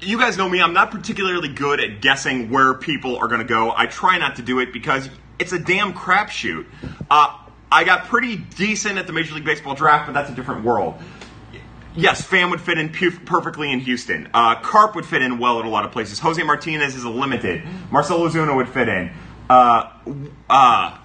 you 0.00 0.18
guys 0.18 0.36
know 0.36 0.48
me. 0.48 0.62
I'm 0.62 0.72
not 0.72 0.90
particularly 0.90 1.48
good 1.48 1.80
at 1.80 2.00
guessing 2.00 2.50
where 2.50 2.74
people 2.74 3.16
are 3.16 3.28
going 3.28 3.40
to 3.40 3.46
go. 3.46 3.72
I 3.76 3.86
try 3.86 4.18
not 4.18 4.36
to 4.36 4.42
do 4.42 4.58
it 4.60 4.72
because 4.72 5.08
it's 5.40 5.52
a 5.52 5.58
damn 5.58 5.92
crapshoot. 5.92 6.66
Uh, 7.10 7.36
I 7.72 7.84
got 7.84 8.06
pretty 8.06 8.36
decent 8.36 8.98
at 8.98 9.06
the 9.06 9.12
Major 9.12 9.34
League 9.34 9.44
Baseball 9.44 9.74
draft, 9.74 10.06
but 10.06 10.12
that's 10.12 10.30
a 10.30 10.34
different 10.34 10.64
world. 10.64 10.94
Yes, 11.96 12.26
Pham 12.26 12.50
would 12.50 12.60
fit 12.60 12.78
in 12.78 12.90
perfectly 12.90 13.72
in 13.72 13.80
Houston. 13.80 14.28
Uh, 14.32 14.54
Carp 14.60 14.94
would 14.94 15.06
fit 15.06 15.22
in 15.22 15.38
well 15.38 15.58
at 15.58 15.64
a 15.64 15.68
lot 15.68 15.84
of 15.84 15.90
places. 15.90 16.20
Jose 16.20 16.40
Martinez 16.42 16.94
is 16.94 17.02
a 17.02 17.10
limited. 17.10 17.62
Marcell 17.90 18.20
Ozuna 18.20 18.54
would 18.54 18.68
fit 18.68 18.88
in. 18.88 19.10
Uh, 19.48 19.90
uh, 20.48 20.98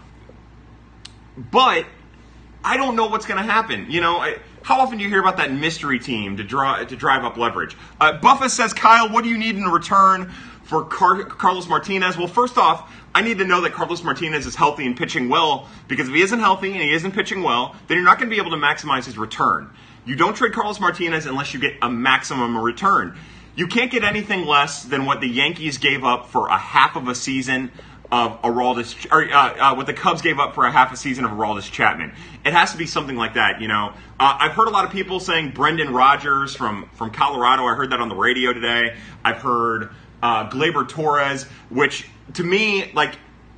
but 1.38 1.86
I 2.64 2.78
don't 2.78 2.96
know 2.96 3.08
what's 3.08 3.26
going 3.26 3.44
to 3.44 3.52
happen. 3.52 3.90
You 3.90 4.02
know, 4.02 4.18
I, 4.18 4.38
how 4.62 4.80
often 4.80 5.00
do 5.00 5.04
you 5.04 5.10
hear 5.10 5.20
about 5.20 5.38
that 5.38 5.52
mystery 5.52 5.98
team 5.98 6.38
to 6.38 6.44
draw 6.44 6.84
to 6.84 6.96
drive 6.96 7.24
up 7.24 7.38
leverage? 7.38 7.76
Uh, 8.00 8.20
Buffa 8.20 8.50
says, 8.50 8.74
Kyle, 8.74 9.10
what 9.10 9.24
do 9.24 9.30
you 9.30 9.38
need 9.38 9.56
in 9.56 9.64
return 9.64 10.32
for 10.64 10.84
Car- 10.84 11.24
Carlos 11.24 11.68
Martinez? 11.68 12.16
Well, 12.18 12.28
first 12.28 12.58
off, 12.58 12.92
I 13.16 13.22
need 13.22 13.38
to 13.38 13.46
know 13.46 13.62
that 13.62 13.72
Carlos 13.72 14.04
Martinez 14.04 14.46
is 14.46 14.56
healthy 14.56 14.86
and 14.86 14.96
pitching 14.96 15.30
well 15.30 15.70
because 15.88 16.10
if 16.10 16.14
he 16.14 16.22
isn't 16.22 16.40
healthy 16.40 16.74
and 16.74 16.82
he 16.82 16.94
isn't 16.94 17.14
pitching 17.14 17.44
well, 17.44 17.74
then 17.88 17.96
you're 17.96 18.06
not 18.06 18.20
going 18.20 18.30
to 18.30 18.36
be 18.36 18.42
able 18.42 18.52
to 18.52 18.58
maximize 18.58 19.06
his 19.06 19.18
return. 19.18 19.70
You 20.06 20.18
don't 20.18 20.36
trade 20.36 20.52
Carlos 20.52 20.82
Martinez 20.82 21.26
unless 21.26 21.54
you 21.54 21.62
get 21.62 21.76
a 21.82 21.90
maximum 21.90 22.58
return. 22.58 23.18
You 23.56 23.68
can't 23.68 23.90
get 23.90 24.04
anything 24.04 24.46
less 24.46 24.84
than 24.84 25.06
what 25.06 25.22
the 25.22 25.30
Yankees 25.30 25.78
gave 25.78 26.04
up 26.04 26.28
for 26.28 26.50
a 26.50 26.58
half 26.58 26.98
of 26.98 27.08
a 27.08 27.16
season 27.16 27.72
of 28.12 28.42
Aroldis, 28.42 29.08
or 29.10 29.34
uh, 29.34 29.72
uh, 29.72 29.76
what 29.76 29.88
the 29.88 29.94
Cubs 29.94 30.22
gave 30.22 30.38
up 30.38 30.54
for 30.54 30.66
a 30.66 30.72
half 30.72 30.94
a 30.94 30.98
season 30.98 31.24
of 31.24 31.32
Aroldis 31.32 31.72
Chapman. 31.72 32.14
It 32.46 32.52
has 32.52 32.74
to 32.74 32.78
be 32.78 32.86
something 32.86 33.16
like 33.16 33.36
that, 33.36 33.62
you 33.62 33.68
know. 33.68 33.94
Uh, 34.20 34.38
I've 34.40 34.52
heard 34.52 34.68
a 34.68 34.72
lot 34.72 34.86
of 34.86 34.92
people 34.92 35.20
saying 35.20 35.52
Brendan 35.52 35.94
Rodgers 35.94 36.54
from 36.54 36.90
from 36.94 37.12
Colorado. 37.12 37.64
I 37.64 37.76
heard 37.76 37.92
that 37.92 38.02
on 38.02 38.10
the 38.10 38.16
radio 38.16 38.54
today. 38.54 38.96
I've 39.24 39.38
heard 39.38 39.90
uh, 40.22 40.50
Gleyber 40.50 40.88
Torres, 40.88 41.44
which 41.70 42.08
to 42.34 42.44
me, 42.44 42.92
like 42.94 43.16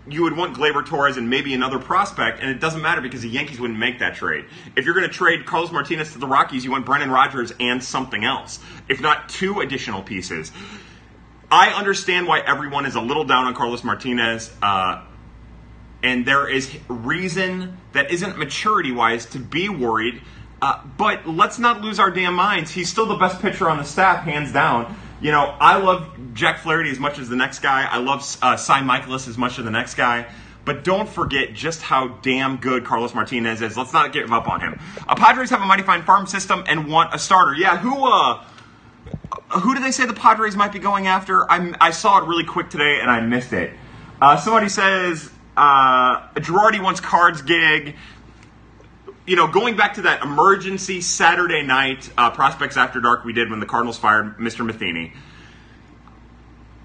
you 0.10 0.24
would 0.24 0.36
want 0.36 0.56
Gleyber 0.56 0.86
Torres 0.86 1.18
and 1.18 1.30
maybe 1.30 1.54
another 1.54 1.80
prospect, 1.80 2.40
and 2.42 2.50
it 2.50 2.60
doesn't 2.60 2.82
matter 2.82 3.02
because 3.02 3.22
the 3.22 3.30
Yankees 3.30 3.60
wouldn't 3.60 3.80
make 3.80 4.00
that 4.00 4.16
trade. 4.16 4.46
If 4.76 4.86
you're 4.86 4.94
going 4.94 5.08
to 5.08 5.14
trade 5.14 5.46
Carlos 5.46 5.72
Martinez 5.72 6.14
to 6.14 6.20
the 6.20 6.28
Rockies, 6.28 6.64
you 6.64 6.72
want 6.72 6.86
Brendan 6.86 7.12
Rodgers 7.12 7.54
and 7.60 7.84
something 7.84 8.24
else, 8.24 8.60
if 8.88 9.02
not 9.02 9.30
two 9.30 9.60
additional 9.60 10.02
pieces. 10.02 10.52
I 11.52 11.70
understand 11.70 12.28
why 12.28 12.40
everyone 12.40 12.86
is 12.86 12.96
a 12.96 13.02
little 13.02 13.24
down 13.24 13.46
on 13.46 13.54
Carlos 13.54 13.84
Martinez, 13.84 14.52
uh, 14.62 15.04
and 16.04 16.26
there 16.26 16.48
is 16.48 16.74
reason 16.88 17.78
that 17.94 18.12
isn't 18.12 18.38
maturity 18.38 18.92
wise 18.92 19.26
to 19.28 19.40
be 19.40 19.70
worried. 19.70 20.22
Uh, 20.62 20.82
but 20.98 21.28
let's 21.28 21.60
not 21.60 21.82
lose 21.82 22.00
our 22.00 22.10
damn 22.10 22.34
minds. 22.34 22.72
He's 22.72 22.90
still 22.90 23.06
the 23.06 23.16
best 23.16 23.42
pitcher 23.42 23.70
on 23.70 23.78
the 23.78 23.84
staff, 23.84 24.24
hands 24.24 24.52
down. 24.52 24.98
You 25.20 25.32
know, 25.32 25.56
I 25.60 25.78
love 25.78 26.08
Jack 26.34 26.60
Flaherty 26.60 26.92
as 26.92 27.00
much 27.00 27.18
as 27.18 27.28
the 27.28 27.36
next 27.36 27.60
guy. 27.60 27.88
I 27.90 27.98
love 27.98 28.20
uh, 28.42 28.56
Cy 28.56 28.82
Mikolas 28.82 29.28
as 29.28 29.38
much 29.38 29.58
as 29.58 29.66
the 29.66 29.72
next 29.72 29.96
guy. 29.96 30.28
But 30.64 30.84
don't 30.84 31.08
forget 31.08 31.54
just 31.54 31.82
how 31.82 32.10
damn 32.22 32.58
good 32.58 32.84
Carlos 32.84 33.16
Martinez 33.16 33.62
is. 33.62 33.78
Let's 33.78 33.94
not 33.94 34.12
give 34.12 34.32
up 34.34 34.50
on 34.50 34.60
him. 34.60 34.80
Uh, 35.08 35.16
Padres 35.16 35.50
have 35.50 35.62
a 35.62 35.66
mighty 35.66 35.84
fine 35.84 36.04
farm 36.04 36.28
system 36.28 36.66
and 36.68 36.92
want 36.92 37.16
a 37.16 37.20
starter. 37.20 37.56
Yeah, 37.56 37.78
who 37.78 38.06
uh, 38.06 38.44
who 39.50 39.74
do 39.76 39.82
they 39.82 39.92
say 39.92 40.06
the 40.06 40.14
Padres 40.14 40.56
might 40.56 40.74
be 40.74 40.80
going 40.80 41.08
after? 41.08 41.50
I, 41.50 41.74
I 41.80 41.92
saw 41.92 42.22
it 42.22 42.28
really 42.28 42.44
quick 42.44 42.70
today 42.70 43.00
and 43.02 43.10
I 43.10 43.22
missed 43.22 43.54
it. 43.54 43.72
Uh, 44.22 44.38
somebody 44.38 44.70
says 44.70 45.32
uh, 45.56 46.28
Girardi 46.36 46.84
wants 46.84 47.00
cards 47.00 47.42
gig. 47.42 47.96
You 49.27 49.36
know, 49.36 49.46
going 49.46 49.75
back 49.75 49.96
to 49.96 50.03
that 50.03 50.24
emergency 50.24 51.01
Saturday 51.01 51.62
night 51.62 52.10
uh, 52.17 52.31
prospects 52.31 52.77
after 52.77 53.01
dark 53.01 53.25
we 53.25 53.34
did 53.34 53.50
when 53.50 53.60
the 53.60 53.65
Cardinals 53.65 53.98
fired 53.98 54.38
Mr. 54.38 54.65
Matheny. 54.65 55.12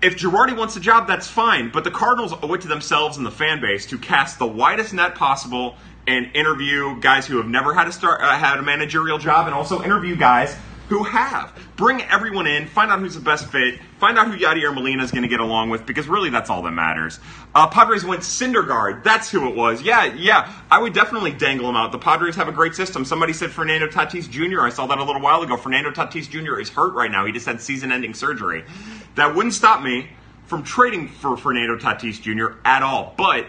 If 0.02 0.16
Girardi 0.16 0.56
wants 0.56 0.75
a 0.75 0.80
job, 0.80 1.06
that's 1.06 1.28
fine. 1.28 1.70
But 1.70 1.84
the 1.84 1.92
Cardinals 1.92 2.34
owe 2.42 2.52
it 2.54 2.62
to 2.62 2.68
themselves 2.68 3.16
and 3.16 3.25
the 3.25 3.30
fan 3.30 3.61
base 3.61 3.87
to 3.87 3.99
cast 3.99 4.40
the 4.40 4.46
widest 4.49 4.92
net 4.92 5.14
possible 5.14 5.76
and 6.08 6.34
interview 6.34 6.99
guys 6.99 7.28
who 7.28 7.37
have 7.37 7.46
never 7.46 7.75
had 7.75 7.87
a 7.87 7.92
start, 7.92 8.20
uh, 8.20 8.37
had 8.37 8.58
a 8.58 8.62
managerial 8.62 9.18
job, 9.18 9.46
and 9.46 9.54
also 9.54 9.80
interview 9.80 10.16
guys 10.16 10.56
who 10.92 11.04
have. 11.04 11.58
Bring 11.76 12.02
everyone 12.02 12.46
in, 12.46 12.66
find 12.66 12.90
out 12.90 13.00
who's 13.00 13.14
the 13.14 13.20
best 13.20 13.50
fit, 13.50 13.80
find 13.99 14.18
out 14.18 14.28
who 14.28 14.37
Yadier 14.37 14.75
Molina 14.75 15.02
is 15.02 15.11
going 15.11 15.22
to 15.22 15.28
get 15.28 15.40
along 15.40 15.70
with, 15.70 15.87
because 15.87 16.06
really 16.06 16.28
that's 16.28 16.50
all 16.50 16.61
that 16.62 16.72
matters. 16.72 17.18
Uh, 17.54 17.66
Padres 17.66 18.04
went 18.04 18.20
Syndergaard. 18.20 19.02
That's 19.02 19.30
who 19.30 19.49
it 19.49 19.56
was. 19.56 19.80
Yeah, 19.80 20.04
yeah. 20.04 20.52
I 20.70 20.80
would 20.82 20.92
definitely 20.92 21.32
dangle 21.32 21.66
him 21.68 21.76
out. 21.76 21.92
The 21.92 21.99
Padres 21.99 22.37
have 22.37 22.49
a 22.49 22.52
great 22.52 22.75
system. 22.75 23.06
Somebody 23.06 23.32
said 23.32 23.50
Fernando 23.50 23.88
Tatis 23.88 24.28
Jr. 24.28 24.61
I 24.61 24.68
saw 24.68 24.87
that 24.87 24.99
a 24.99 25.04
little 25.04 25.22
while 25.22 25.40
ago. 25.40 25.56
Fernando 25.56 25.90
Tatis 25.90 26.28
Jr. 26.28 26.61
is 26.61 26.68
hurt 26.68 26.92
right 26.92 27.11
now. 27.11 27.25
He 27.25 27.32
just 27.32 27.46
had 27.46 27.61
season-ending 27.62 28.12
surgery. 28.12 28.64
That 29.14 29.34
wouldn't 29.34 29.54
stop 29.54 29.82
me 29.82 30.11
from 30.44 30.62
trading 30.62 31.08
for 31.08 31.38
Fernando 31.38 31.78
Tatis 31.78 32.20
Jr. 32.20 32.58
at 32.66 32.82
all, 32.82 33.14
but 33.16 33.46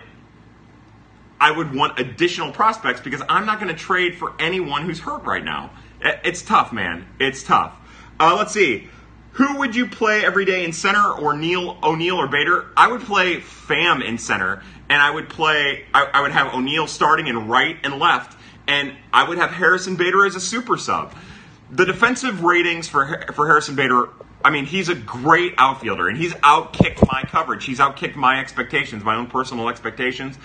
I 1.41 1.51
would 1.51 1.75
want 1.75 2.00
additional 2.00 2.53
prospects 2.53 3.01
because 3.01 3.21
I'm 3.27 3.45
not 3.45 3.59
going 3.59 3.67
to 3.67 3.77
trade 3.77 4.15
for 4.15 4.33
anyone 4.39 4.83
who's 4.83 5.01
hurt 5.01 5.23
right 5.23 5.43
now. 5.43 5.71
It's 6.03 6.41
tough, 6.41 6.74
man. 6.74 7.07
It's 7.19 7.43
tough. 7.43 7.77
Uh, 8.19 8.36
let's 8.38 8.53
see. 8.53 8.89
Who 9.33 9.57
would 9.60 9.75
you 9.75 9.88
play 9.88 10.24
every 10.24 10.45
day 10.45 10.63
in 10.63 10.74
center 10.74 11.12
or 11.12 11.36
Neil 11.36 11.77
O'Neill 11.81 12.17
or 12.17 12.27
Bader? 12.27 12.67
I 12.77 12.88
would 12.88 13.01
play 13.01 13.38
Pham 13.38 14.05
in 14.05 14.19
center, 14.19 14.62
and 14.89 15.01
I 15.01 15.10
would 15.10 15.29
play. 15.29 15.86
I, 15.93 16.07
I 16.13 16.22
would 16.22 16.31
have 16.31 16.53
O'Neill 16.53 16.86
starting 16.86 17.27
in 17.27 17.48
right 17.48 17.77
and 17.83 17.98
left, 17.98 18.38
and 18.67 18.93
I 19.12 19.27
would 19.27 19.39
have 19.39 19.50
Harrison 19.50 19.95
Bader 19.95 20.25
as 20.25 20.36
a 20.36 20.39
super 20.39 20.77
sub. 20.77 21.15
The 21.72 21.86
defensive 21.86 22.43
ratings 22.43 22.88
for 22.88 23.25
for 23.33 23.48
Harrison 23.48 23.75
Bader. 23.75 24.10
I 24.45 24.51
mean, 24.51 24.65
he's 24.65 24.89
a 24.89 24.95
great 24.95 25.55
outfielder, 25.57 26.10
and 26.10 26.17
he's 26.17 26.33
outkicked 26.36 27.07
my 27.07 27.24
coverage. 27.24 27.65
He's 27.65 27.79
outkicked 27.79 28.15
my 28.15 28.39
expectations, 28.39 29.03
my 29.03 29.15
own 29.15 29.27
personal 29.27 29.69
expectations. 29.69 30.38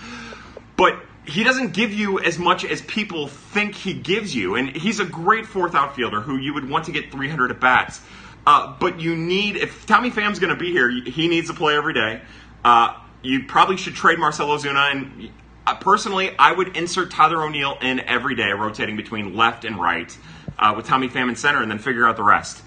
But 0.77 0.95
he 1.29 1.43
doesn't 1.43 1.73
give 1.73 1.93
you 1.93 2.19
as 2.19 2.39
much 2.39 2.65
as 2.65 2.81
people 2.81 3.27
think 3.27 3.75
he 3.75 3.93
gives 3.93 4.35
you. 4.35 4.55
And 4.55 4.75
he's 4.75 4.99
a 4.99 5.05
great 5.05 5.45
fourth 5.45 5.75
outfielder 5.75 6.21
who 6.21 6.37
you 6.37 6.53
would 6.53 6.69
want 6.69 6.85
to 6.85 6.91
get 6.91 7.11
300 7.11 7.51
at 7.51 7.59
bats. 7.59 8.01
Uh, 8.45 8.75
but 8.79 8.99
you 8.99 9.15
need, 9.15 9.55
if 9.55 9.85
Tommy 9.85 10.09
Pham's 10.09 10.39
going 10.39 10.53
to 10.53 10.59
be 10.59 10.71
here, 10.71 10.89
he 10.89 11.27
needs 11.27 11.49
to 11.49 11.53
play 11.53 11.75
every 11.75 11.93
day. 11.93 12.21
Uh, 12.63 12.95
you 13.21 13.43
probably 13.45 13.77
should 13.77 13.95
trade 13.95 14.17
Marcell 14.17 14.47
Ozuna. 14.47 14.91
And 14.91 15.29
uh, 15.67 15.75
personally, 15.75 16.35
I 16.37 16.51
would 16.51 16.75
insert 16.75 17.11
Tyler 17.11 17.43
O'Neill 17.43 17.77
in 17.81 17.99
every 17.99 18.35
day, 18.35 18.51
rotating 18.51 18.97
between 18.97 19.35
left 19.35 19.65
and 19.65 19.79
right 19.79 20.17
uh, 20.57 20.73
with 20.75 20.87
Tommy 20.87 21.09
Pham 21.09 21.29
in 21.29 21.35
center, 21.35 21.61
and 21.61 21.69
then 21.69 21.79
figure 21.79 22.07
out 22.07 22.17
the 22.17 22.23
rest. 22.23 22.61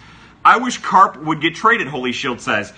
I 0.44 0.58
wish 0.58 0.78
Carp 0.78 1.22
would 1.22 1.40
get 1.40 1.54
traded, 1.54 1.88
Holy 1.88 2.12
Shield 2.12 2.40
says. 2.40 2.72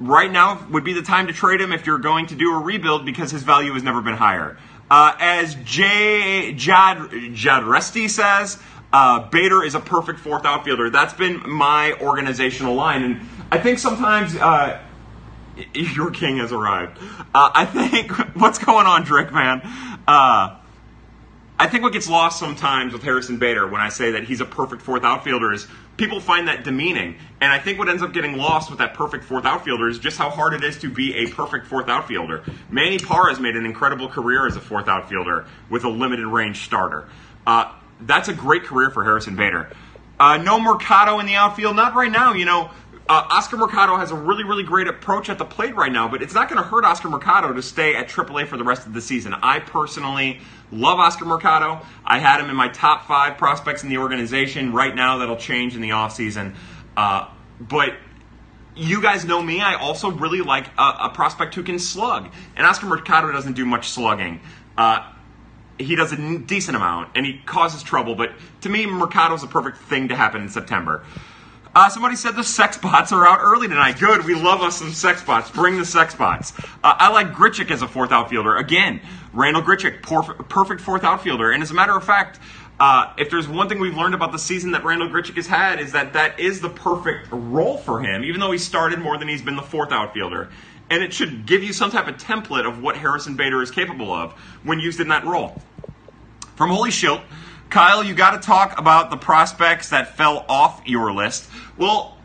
Right 0.00 0.30
now 0.30 0.66
would 0.70 0.84
be 0.84 0.92
the 0.94 1.02
time 1.02 1.26
to 1.26 1.32
trade 1.32 1.60
him 1.60 1.72
if 1.72 1.86
you're 1.86 1.98
going 1.98 2.26
to 2.26 2.34
do 2.34 2.54
a 2.54 2.58
rebuild 2.58 3.04
because 3.04 3.30
his 3.30 3.42
value 3.42 3.72
has 3.74 3.82
never 3.82 4.00
been 4.00 4.14
higher. 4.14 4.56
Uh, 4.90 5.14
as 5.18 5.54
Jay 5.64 6.52
Jad 6.54 6.98
Jadresti 6.98 8.08
says, 8.08 8.58
uh, 8.92 9.28
Bader 9.28 9.64
is 9.64 9.74
a 9.74 9.80
perfect 9.80 10.20
fourth 10.20 10.44
outfielder. 10.44 10.90
That's 10.90 11.14
been 11.14 11.42
my 11.48 11.94
organizational 12.00 12.74
line, 12.74 13.02
and 13.02 13.20
I 13.50 13.58
think 13.58 13.78
sometimes 13.78 14.36
uh, 14.36 14.80
your 15.74 16.10
king 16.10 16.38
has 16.38 16.52
arrived. 16.52 16.98
Uh, 17.34 17.50
I 17.54 17.64
think 17.64 18.12
what's 18.36 18.58
going 18.58 18.86
on, 18.86 19.04
Drick 19.04 19.32
man. 19.32 19.62
Uh, 20.06 20.58
I 21.58 21.68
think 21.68 21.82
what 21.82 21.92
gets 21.92 22.08
lost 22.08 22.38
sometimes 22.38 22.92
with 22.92 23.02
Harrison 23.02 23.38
Bader 23.38 23.66
when 23.66 23.80
I 23.80 23.88
say 23.88 24.12
that 24.12 24.24
he's 24.24 24.40
a 24.40 24.44
perfect 24.44 24.82
fourth 24.82 25.04
outfielder 25.04 25.52
is 25.52 25.66
people 25.96 26.20
find 26.20 26.48
that 26.48 26.64
demeaning. 26.64 27.16
And 27.40 27.52
I 27.52 27.58
think 27.58 27.78
what 27.78 27.88
ends 27.88 28.02
up 28.02 28.12
getting 28.12 28.36
lost 28.36 28.70
with 28.70 28.78
that 28.78 28.94
perfect 28.94 29.24
fourth 29.24 29.44
outfielder 29.44 29.88
is 29.88 29.98
just 29.98 30.18
how 30.18 30.30
hard 30.30 30.54
it 30.54 30.64
is 30.64 30.78
to 30.80 30.90
be 30.90 31.14
a 31.14 31.28
perfect 31.28 31.66
fourth 31.66 31.88
outfielder. 31.88 32.42
Manny 32.70 32.98
Parra 32.98 33.30
has 33.30 33.40
made 33.40 33.56
an 33.56 33.64
incredible 33.66 34.08
career 34.08 34.46
as 34.46 34.56
a 34.56 34.60
fourth 34.60 34.88
outfielder 34.88 35.46
with 35.70 35.84
a 35.84 35.88
limited 35.88 36.26
range 36.26 36.64
starter. 36.64 37.08
Uh, 37.46 37.72
that's 38.00 38.28
a 38.28 38.34
great 38.34 38.64
career 38.64 38.90
for 38.90 39.04
Harrison 39.04 39.36
Bader. 39.36 39.70
Uh, 40.18 40.36
no 40.36 40.60
Mercado 40.60 41.18
in 41.18 41.26
the 41.26 41.34
outfield, 41.34 41.74
not 41.76 41.94
right 41.94 42.10
now. 42.10 42.32
You 42.32 42.44
know, 42.44 42.70
uh, 43.06 43.26
Oscar 43.30 43.58
Mercado 43.58 43.96
has 43.96 44.10
a 44.10 44.14
really, 44.14 44.44
really 44.44 44.62
great 44.62 44.88
approach 44.88 45.28
at 45.28 45.36
the 45.36 45.44
plate 45.44 45.76
right 45.76 45.92
now, 45.92 46.08
but 46.08 46.22
it's 46.22 46.32
not 46.32 46.48
going 46.48 46.62
to 46.62 46.66
hurt 46.66 46.84
Oscar 46.84 47.10
Mercado 47.10 47.52
to 47.52 47.62
stay 47.62 47.94
at 47.94 48.08
AAA 48.08 48.46
for 48.46 48.56
the 48.56 48.64
rest 48.64 48.86
of 48.86 48.94
the 48.94 49.00
season. 49.02 49.34
I 49.34 49.58
personally 49.58 50.40
love 50.72 50.98
Oscar 50.98 51.26
Mercado. 51.26 51.84
I 52.04 52.18
had 52.18 52.40
him 52.40 52.48
in 52.48 52.56
my 52.56 52.68
top 52.68 53.06
five 53.06 53.36
prospects 53.36 53.82
in 53.82 53.90
the 53.90 53.98
organization. 53.98 54.72
Right 54.72 54.94
now, 54.94 55.18
that'll 55.18 55.36
change 55.36 55.74
in 55.74 55.82
the 55.82 55.90
offseason. 55.90 56.54
Uh, 56.96 57.28
but 57.60 57.94
you 58.74 59.02
guys 59.02 59.26
know 59.26 59.42
me. 59.42 59.60
I 59.60 59.74
also 59.74 60.10
really 60.10 60.40
like 60.40 60.66
a, 60.78 60.96
a, 61.02 61.10
prospect 61.10 61.54
who 61.54 61.62
can 61.62 61.78
slug. 61.78 62.30
And 62.56 62.66
Oscar 62.66 62.86
Mercado 62.86 63.30
doesn't 63.32 63.52
do 63.52 63.66
much 63.66 63.90
slugging. 63.90 64.40
Uh, 64.78 65.10
he 65.78 65.94
does 65.94 66.12
a 66.12 66.38
decent 66.38 66.76
amount, 66.76 67.10
and 67.14 67.26
he 67.26 67.38
causes 67.44 67.82
trouble. 67.82 68.14
But 68.14 68.32
to 68.62 68.68
me, 68.70 68.86
Mercado's 68.86 69.42
a 69.42 69.46
perfect 69.46 69.78
thing 69.78 70.08
to 70.08 70.16
happen 70.16 70.40
in 70.40 70.48
September. 70.48 71.04
Uh, 71.74 71.88
somebody 71.88 72.14
said 72.14 72.36
the 72.36 72.44
sex 72.44 72.78
bots 72.78 73.10
are 73.10 73.26
out 73.26 73.40
early 73.42 73.66
tonight. 73.66 73.98
Good. 73.98 74.24
We 74.24 74.36
love 74.36 74.62
us 74.62 74.78
some 74.78 74.92
sex 74.92 75.24
bots. 75.24 75.50
Bring 75.50 75.76
the 75.76 75.84
sex 75.84 76.14
bots. 76.14 76.52
Uh, 76.84 76.94
I 76.98 77.10
like 77.10 77.32
Grichuk 77.32 77.72
as 77.72 77.82
a 77.82 77.88
fourth 77.88 78.12
outfielder. 78.12 78.54
Again, 78.54 79.00
Randal 79.32 79.62
Grichuk, 79.62 80.00
perfect 80.48 80.80
fourth 80.80 81.02
outfielder. 81.02 81.50
And 81.50 81.64
as 81.64 81.72
a 81.72 81.74
matter 81.74 81.96
of 81.96 82.04
fact, 82.04 82.38
uh, 82.78 83.12
if 83.18 83.28
there's 83.28 83.48
one 83.48 83.68
thing 83.68 83.80
we've 83.80 83.96
learned 83.96 84.14
about 84.14 84.30
the 84.30 84.38
season 84.38 84.70
that 84.70 84.84
Randal 84.84 85.08
Grichuk 85.08 85.34
has 85.34 85.48
had 85.48 85.80
is 85.80 85.92
that 85.92 86.12
that 86.12 86.38
is 86.38 86.60
the 86.60 86.68
perfect 86.68 87.26
role 87.32 87.76
for 87.78 88.00
him, 88.00 88.22
even 88.22 88.40
though 88.40 88.52
he 88.52 88.58
started 88.58 89.00
more 89.00 89.18
than 89.18 89.26
he's 89.26 89.42
been 89.42 89.56
the 89.56 89.62
fourth 89.62 89.90
outfielder. 89.90 90.50
And 90.90 91.02
it 91.02 91.12
should 91.12 91.44
give 91.44 91.64
you 91.64 91.72
some 91.72 91.90
type 91.90 92.06
of 92.06 92.18
template 92.18 92.68
of 92.68 92.82
what 92.82 92.96
Harrison 92.96 93.34
Bader 93.34 93.62
is 93.62 93.72
capable 93.72 94.12
of 94.12 94.32
when 94.62 94.78
used 94.78 95.00
in 95.00 95.08
that 95.08 95.24
role. 95.24 95.60
From 96.54 96.70
Holy 96.70 96.92
Shield, 96.92 97.20
Kyle, 97.74 98.04
you 98.04 98.14
got 98.14 98.40
to 98.40 98.46
talk 98.46 98.78
about 98.78 99.10
the 99.10 99.16
prospects 99.16 99.88
that 99.88 100.16
fell 100.16 100.46
off 100.48 100.80
your 100.86 101.12
list. 101.12 101.50
Well, 101.76 102.16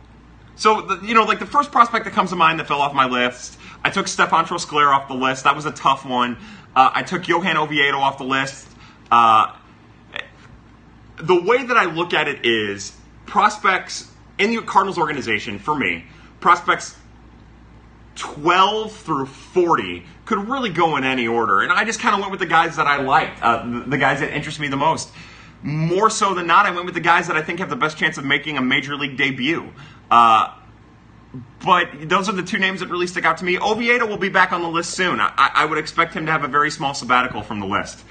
so 0.56 0.82
the, 0.82 1.03
you 1.03 1.15
know, 1.15 1.24
like 1.24 1.39
the 1.39 1.48
first 1.48 1.72
prospect 1.72 2.06
that 2.06 2.12
comes 2.12 2.29
to 2.29 2.36
mind 2.36 2.60
that 2.60 2.68
fell 2.68 2.82
off 2.82 2.94
my 2.94 3.08
list, 3.08 3.58
I 3.84 3.89
took 3.89 4.08
Stefan 4.08 4.46
Trosclair 4.46 4.94
off 4.94 5.08
the 5.08 5.15
list. 5.15 5.46
That 5.46 5.56
was 5.56 5.65
a 5.65 5.72
tough 5.72 6.06
one. 6.06 6.38
Uh, 6.75 6.91
I 6.94 7.01
took 7.01 7.27
Johan 7.27 7.58
Oviedo 7.58 7.98
off 7.98 8.20
the 8.20 8.25
list. 8.25 8.68
Uh, 9.10 9.56
the 11.18 11.41
way 11.41 11.65
that 11.65 11.75
I 11.75 11.86
look 11.86 12.13
at 12.13 12.27
it 12.27 12.46
is 12.46 12.96
prospects 13.25 14.08
in 14.38 14.56
the 14.56 14.62
Cardinals 14.62 15.00
organization 15.00 15.58
for 15.58 15.74
me, 15.74 16.06
prospects 16.41 16.96
12 18.18 18.91
through 18.96 19.25
40 19.25 20.06
could 20.25 20.48
really 20.48 20.70
go 20.70 20.96
in 20.98 21.03
any 21.03 21.27
order. 21.27 21.62
And 21.62 21.72
I 21.72 21.86
just 21.86 22.00
kind 22.00 22.13
of 22.13 22.20
went 22.20 22.29
with 22.29 22.39
the 22.39 22.46
guys 22.46 22.75
that 22.75 22.86
I 22.86 23.01
liked, 23.01 23.41
uh, 23.41 23.65
the, 23.65 23.79
the 23.79 23.98
guys 23.98 24.20
that 24.20 24.32
interest 24.32 24.60
me 24.60 24.68
the 24.68 24.77
most 24.77 25.10
more 25.62 26.10
so 26.10 26.34
than 26.34 26.48
not, 26.48 26.66
I 26.66 26.72
went 26.72 26.86
with 26.86 26.94
the 26.94 27.01
guys 27.01 27.28
that 27.28 27.36
I 27.36 27.42
think 27.42 27.60
have 27.60 27.70
the 27.70 27.75
best 27.75 27.98
chance 27.98 28.18
of 28.18 28.25
making 28.25 28.58
a 28.58 28.62
major 28.62 28.96
league 28.96 29.18
debut. 29.18 29.72
Uh, 30.10 30.54
but 31.63 32.10
those 32.10 32.30
are 32.30 32.32
the 32.32 32.44
two 32.44 32.58
names 32.58 32.80
that 32.80 32.89
really 32.89 33.08
stick 33.08 33.25
out 33.25 33.38
to 33.38 33.46
me. 33.46 33.58
Oviedo 33.60 34.08
will 34.08 34.18
be 34.18 34.30
back 34.30 34.51
on 34.51 34.62
the 34.62 34.70
list 34.70 34.92
soon. 34.92 35.20
I, 35.20 35.51
I 35.54 35.66
would 35.66 35.78
expect 35.78 36.13
him 36.13 36.25
to 36.25 36.32
have 36.32 36.44
a 36.44 36.48
very 36.48 36.72
small 36.72 36.94
sabbatical 36.94 37.44
from 37.44 37.60
the 37.60 37.68
list. 37.68 38.04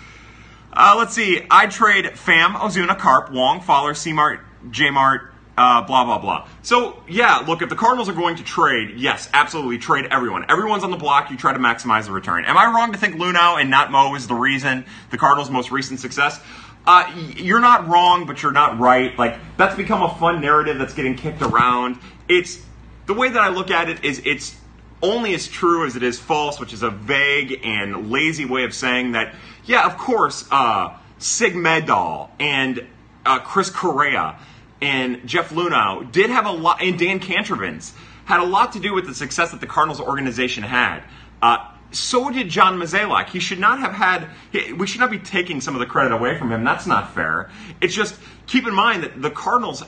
Uh, 0.73 0.95
let's 0.97 1.14
see. 1.14 1.45
I 1.50 1.67
trade 1.67 2.05
Pham, 2.05 2.55
Ozuna, 2.55 2.97
Carp, 2.97 3.33
Wong, 3.33 3.61
Fowler, 3.61 3.95
C-Mart, 3.95 4.40
J-Mart, 4.71 5.33
uh, 5.57 5.83
blah, 5.83 6.05
blah, 6.05 6.19
blah. 6.19 6.47
So, 6.62 7.02
yeah, 7.09 7.38
look, 7.38 7.62
if 7.62 7.69
the 7.69 7.75
Cardinals 7.75 8.09
are 8.09 8.12
going 8.12 8.37
to 8.37 8.45
trade, 8.45 8.95
yes, 8.97 9.28
absolutely, 9.35 9.78
trade 9.78 10.07
everyone. 10.11 10.45
Everyone's 10.49 10.85
on 10.85 10.93
the 10.93 10.97
block. 10.97 11.33
You 11.33 11.37
try 11.37 11.52
to 11.52 11.59
maximize 11.59 12.05
the 12.07 12.12
return. 12.12 12.45
Am 12.45 12.57
I 12.57 12.67
wrong 12.67 12.93
to 12.93 12.99
think 12.99 13.17
Luhnow 13.17 13.61
and 13.61 13.69
not 13.69 13.90
Mo 13.90 14.14
is 14.14 14.28
the 14.28 14.35
reason 14.35 14.85
the 15.11 15.19
Cardinals' 15.19 15.50
most 15.50 15.73
recent 15.73 15.99
success? 15.99 16.40
Uh, 16.87 17.12
you're 17.37 17.61
not 17.61 17.87
wrong, 17.88 18.26
but 18.26 18.42
you're 18.42 18.52
not 18.52 18.78
right. 18.78 19.18
Like, 19.18 19.38
that's 19.56 19.76
become 19.76 20.02
a 20.02 20.14
fun 20.14 20.40
narrative 20.40 20.78
that's 20.78 20.94
getting 20.94 21.16
kicked 21.16 21.42
around. 21.42 21.99
It's, 22.28 22.62
the 23.06 23.14
way 23.14 23.28
that 23.28 23.40
I 23.40 23.49
look 23.49 23.70
at 23.70 23.90
it 23.90 24.04
is 24.04 24.23
it's 24.25 24.56
only 25.02 25.35
as 25.35 25.47
true 25.47 25.87
as 25.87 25.97
it 25.97 26.02
is 26.02 26.18
false, 26.18 26.58
which 26.58 26.73
is 26.73 26.82
a 26.82 26.90
vague 26.90 27.61
and 27.64 28.11
lazy 28.11 28.44
way 28.44 28.64
of 28.64 28.75
saying 28.75 29.12
that, 29.12 29.35
yeah, 29.64 29.87
of 29.87 29.99
course, 29.99 30.47
uh, 30.50 30.97
Sig 31.18 31.54
Mejdal 31.54 32.30
and 32.40 32.87
uh, 33.26 33.40
Chris 33.40 33.70
Correa 33.70 34.38
and 34.80 35.26
Jeff 35.26 35.50
Luhnow 35.50 36.11
did 36.11 36.30
have 36.30 36.47
a 36.47 36.52
lot, 36.52 36.80
and 36.80 36.99
Dan 36.99 37.20
Kantrovitz 37.20 37.92
had 38.25 38.40
a 38.40 38.44
lot 38.44 38.73
to 38.73 38.80
do 38.80 38.94
with 38.94 39.06
the 39.06 39.14
success 39.14 39.50
that 39.50 39.61
the 39.61 39.66
Cardinals 39.66 40.00
organization 40.00 40.62
had. 40.62 41.02
Uh, 41.42 41.70
so 41.90 42.30
did 42.30 42.49
John 42.49 42.78
Mozeliak. 42.78 43.28
He 43.28 43.40
should 43.40 43.59
not 43.59 43.78
have 43.80 43.92
had. 43.92 44.28
We 44.76 44.87
should 44.87 45.00
not 45.00 45.11
be 45.11 45.18
taking 45.18 45.61
some 45.61 45.75
of 45.75 45.80
the 45.80 45.87
credit 45.87 46.12
away 46.12 46.38
from 46.38 46.52
him. 46.52 46.64
That's 46.64 46.87
not 46.87 47.14
fair. 47.14 47.50
It's 47.80 47.95
just 47.95 48.18
keep 48.47 48.66
in 48.66 48.75
mind 48.75 49.02
that 49.04 49.21
the 49.23 49.30
Cardinals, 49.30 49.83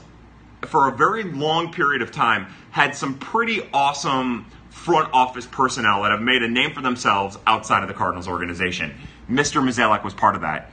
for 0.63 0.89
a 0.89 0.97
very 0.97 1.25
long 1.25 1.73
period 1.73 2.03
of 2.03 2.11
time, 2.11 2.47
had 2.71 2.95
some 2.95 3.19
pretty 3.19 3.69
awesome 3.73 4.47
front 4.71 5.13
office 5.13 5.47
personnel 5.47 6.03
that 6.03 6.11
have 6.11 6.23
made 6.23 6.43
a 6.43 6.49
name 6.49 6.73
for 6.73 6.81
themselves 6.81 7.37
outside 7.47 7.83
of 7.83 7.89
the 7.89 7.95
Cardinals 7.95 8.29
organization. 8.29 8.95
Mr. 9.29 9.63
Mozeliak 9.63 10.03
was 10.03 10.15
part 10.15 10.35
of 10.35 10.41
that. 10.41 10.71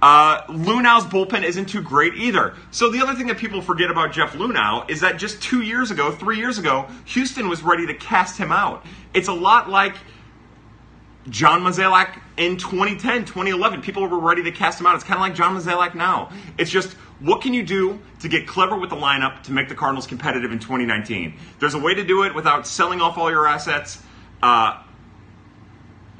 Uh, 0.00 0.42
Luhnow's 0.46 1.04
bullpen 1.04 1.42
isn't 1.42 1.66
too 1.66 1.82
great 1.82 2.14
either. 2.14 2.54
So 2.70 2.90
the 2.90 3.00
other 3.00 3.14
thing 3.14 3.26
that 3.28 3.38
people 3.38 3.60
forget 3.60 3.90
about 3.90 4.12
Jeff 4.12 4.34
Luhnow 4.34 4.88
is 4.88 5.00
that 5.00 5.16
just 5.18 5.42
two 5.42 5.62
years 5.62 5.90
ago, 5.90 6.12
three 6.12 6.36
years 6.36 6.58
ago, 6.58 6.86
Houston 7.06 7.48
was 7.48 7.62
ready 7.62 7.86
to 7.86 7.94
cast 7.94 8.38
him 8.38 8.52
out. 8.52 8.84
It's 9.12 9.28
a 9.28 9.32
lot 9.32 9.68
like 9.68 9.96
John 11.30 11.62
Mozeliak 11.62 12.20
in 12.36 12.56
2010, 12.56 13.24
2011. 13.24 13.82
People 13.82 14.06
were 14.06 14.18
ready 14.18 14.42
to 14.44 14.52
cast 14.52 14.80
him 14.80 14.86
out. 14.86 14.94
It's 14.94 15.04
kind 15.04 15.16
of 15.16 15.20
like 15.20 15.34
John 15.34 15.56
Mozeliak 15.56 15.94
now. 15.94 16.30
It's 16.58 16.70
just 16.70 16.92
what 17.20 17.40
can 17.40 17.52
you 17.54 17.62
do 17.62 18.00
to 18.20 18.28
get 18.28 18.46
clever 18.46 18.76
with 18.76 18.90
the 18.90 18.96
lineup 18.96 19.42
to 19.44 19.52
make 19.52 19.68
the 19.68 19.74
Cardinals 19.74 20.06
competitive 20.06 20.52
in 20.52 20.58
2019? 20.58 21.34
There's 21.58 21.74
a 21.74 21.78
way 21.78 21.94
to 21.94 22.04
do 22.04 22.24
it 22.24 22.34
without 22.34 22.66
selling 22.66 23.00
off 23.00 23.18
all 23.18 23.30
your 23.30 23.46
assets. 23.46 24.02
Uh, 24.42 24.82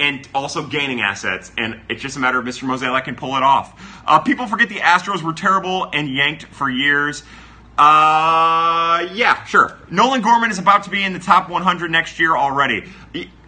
and 0.01 0.29
also 0.33 0.65
gaining 0.65 1.01
assets, 1.01 1.51
and 1.59 1.81
it's 1.89 2.01
just 2.01 2.17
a 2.17 2.21
matter 2.21 2.39
of 2.39 2.45
Mr. 2.45 2.63
Mozeliak 2.63 3.05
can 3.05 3.17
pull 3.17 3.37
it 3.37 3.43
off. 3.43 4.01
Uh, 4.07 4.21
people 4.21 4.47
forget 4.47 4.69
the 4.69 4.77
Astros 4.77 5.23
were 5.23 5.33
terrible 5.33 5.89
and 5.93 6.09
yanked 6.09 6.45
for 6.45 6.71
years. 6.71 7.25
Uh, 7.77 9.09
yeah, 9.13 9.45
sure. 9.45 9.77
Nolan 9.91 10.21
Gorman 10.21 10.51
is 10.51 10.59
about 10.59 10.85
to 10.85 10.91
be 10.91 11.03
in 11.03 11.13
the 11.13 11.19
top 11.19 11.49
100 11.49 11.91
next 11.91 12.19
year 12.19 12.37
already. 12.37 12.85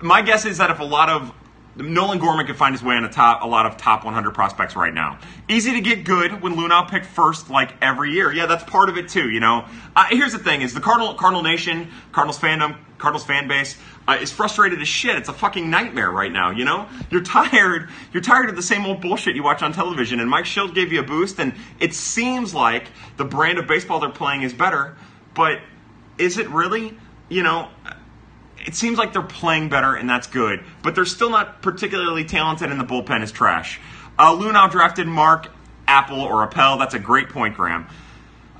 My 0.01 0.23
guess 0.23 0.45
is 0.45 0.59
that 0.59 0.71
if 0.71 0.81
a 0.81 0.85
lot 0.85 1.09
of 1.09 1.33
Nolan 1.77 2.19
Gorman 2.19 2.47
could 2.47 2.57
find 2.57 2.75
his 2.75 2.83
way 2.83 2.97
on 2.97 3.05
a 3.05 3.09
top 3.09 3.43
a 3.43 3.47
lot 3.47 3.67
of 3.67 3.77
top 3.77 4.05
100 4.05 4.33
prospects 4.33 4.75
right 4.75 4.93
now. 4.93 5.19
Easy 5.49 5.73
to 5.73 5.81
get 5.81 6.05
good 6.05 6.43
when 6.43 6.57
Luhnow 6.57 6.89
picked 6.89 7.07
first 7.07 7.49
like 7.49 7.73
every 7.81 8.13
year. 8.13 8.33
Yeah, 8.33 8.47
that's 8.47 8.65
part 8.65 8.89
of 8.89 8.97
it 8.97 9.09
too. 9.09 9.31
You 9.31 9.41
know, 9.41 9.67
uh, 9.95 10.07
here's 10.11 10.33
the 10.33 10.39
thing: 10.39 10.63
is 10.63 10.75
the 10.75 10.81
Cardinal 10.81 11.15
Cardinal 11.15 11.43
Nation, 11.43 11.89
Cardinals 12.13 12.39
fandom, 12.39 12.77
Cardinals 12.99 13.25
fan 13.25 13.47
base 13.47 13.79
uh, 14.09 14.19
is 14.21 14.33
frustrated 14.33 14.81
as 14.81 14.89
shit. 14.89 15.17
It's 15.17 15.29
a 15.29 15.33
fucking 15.33 15.71
nightmare 15.71 16.11
right 16.11 16.33
now. 16.33 16.51
You 16.51 16.65
know, 16.65 16.89
you're 17.11 17.23
tired. 17.23 17.89
You're 18.13 18.23
tired 18.23 18.51
of 18.51 18.57
the 18.57 18.63
same 18.63 18.85
old 18.85 19.01
bullshit 19.01 19.37
you 19.37 19.43
watch 19.43 19.63
on 19.63 19.73
television. 19.73 20.21
And 20.21 20.29
Mike 20.29 20.47
Shildt 20.47 20.75
gave 20.75 20.93
you 20.93 21.01
a 21.01 21.05
boost, 21.05 21.39
and 21.39 21.55
it 21.79 21.95
seems 21.95 22.53
like 22.53 22.89
the 23.17 23.25
brand 23.25 23.59
of 23.59 23.67
baseball 23.69 24.01
they're 24.01 24.11
playing 24.11 24.43
is 24.43 24.53
better. 24.53 24.97
But 25.35 25.61
is 26.19 26.37
it 26.39 26.49
really? 26.51 26.97
You 27.29 27.45
know 27.45 27.69
it 28.67 28.75
seems 28.75 28.99
like 28.99 29.13
they're 29.13 29.23
playing 29.23 29.69
better, 29.69 29.95
and 29.95 30.09
that's 30.09 30.27
good. 30.27 30.63
But 30.83 30.95
they're 30.95 31.05
still 31.05 31.31
not 31.31 31.63
particularly 31.63 32.25
talented, 32.25 32.71
and 32.71 32.81
the 32.81 32.85
bullpen 32.85 33.23
is 33.23 33.33
trash. 33.33 33.81
Uh, 34.19 34.37
Luhnow 34.37 34.71
drafted 34.71 35.07
Mark 35.07 35.51
Apple 35.87 36.21
or 36.21 36.43
Appel. 36.43 36.79
That's 36.79 36.95
a 36.95 36.99
great 36.99 37.31
point, 37.31 37.57
Graham. 37.57 37.87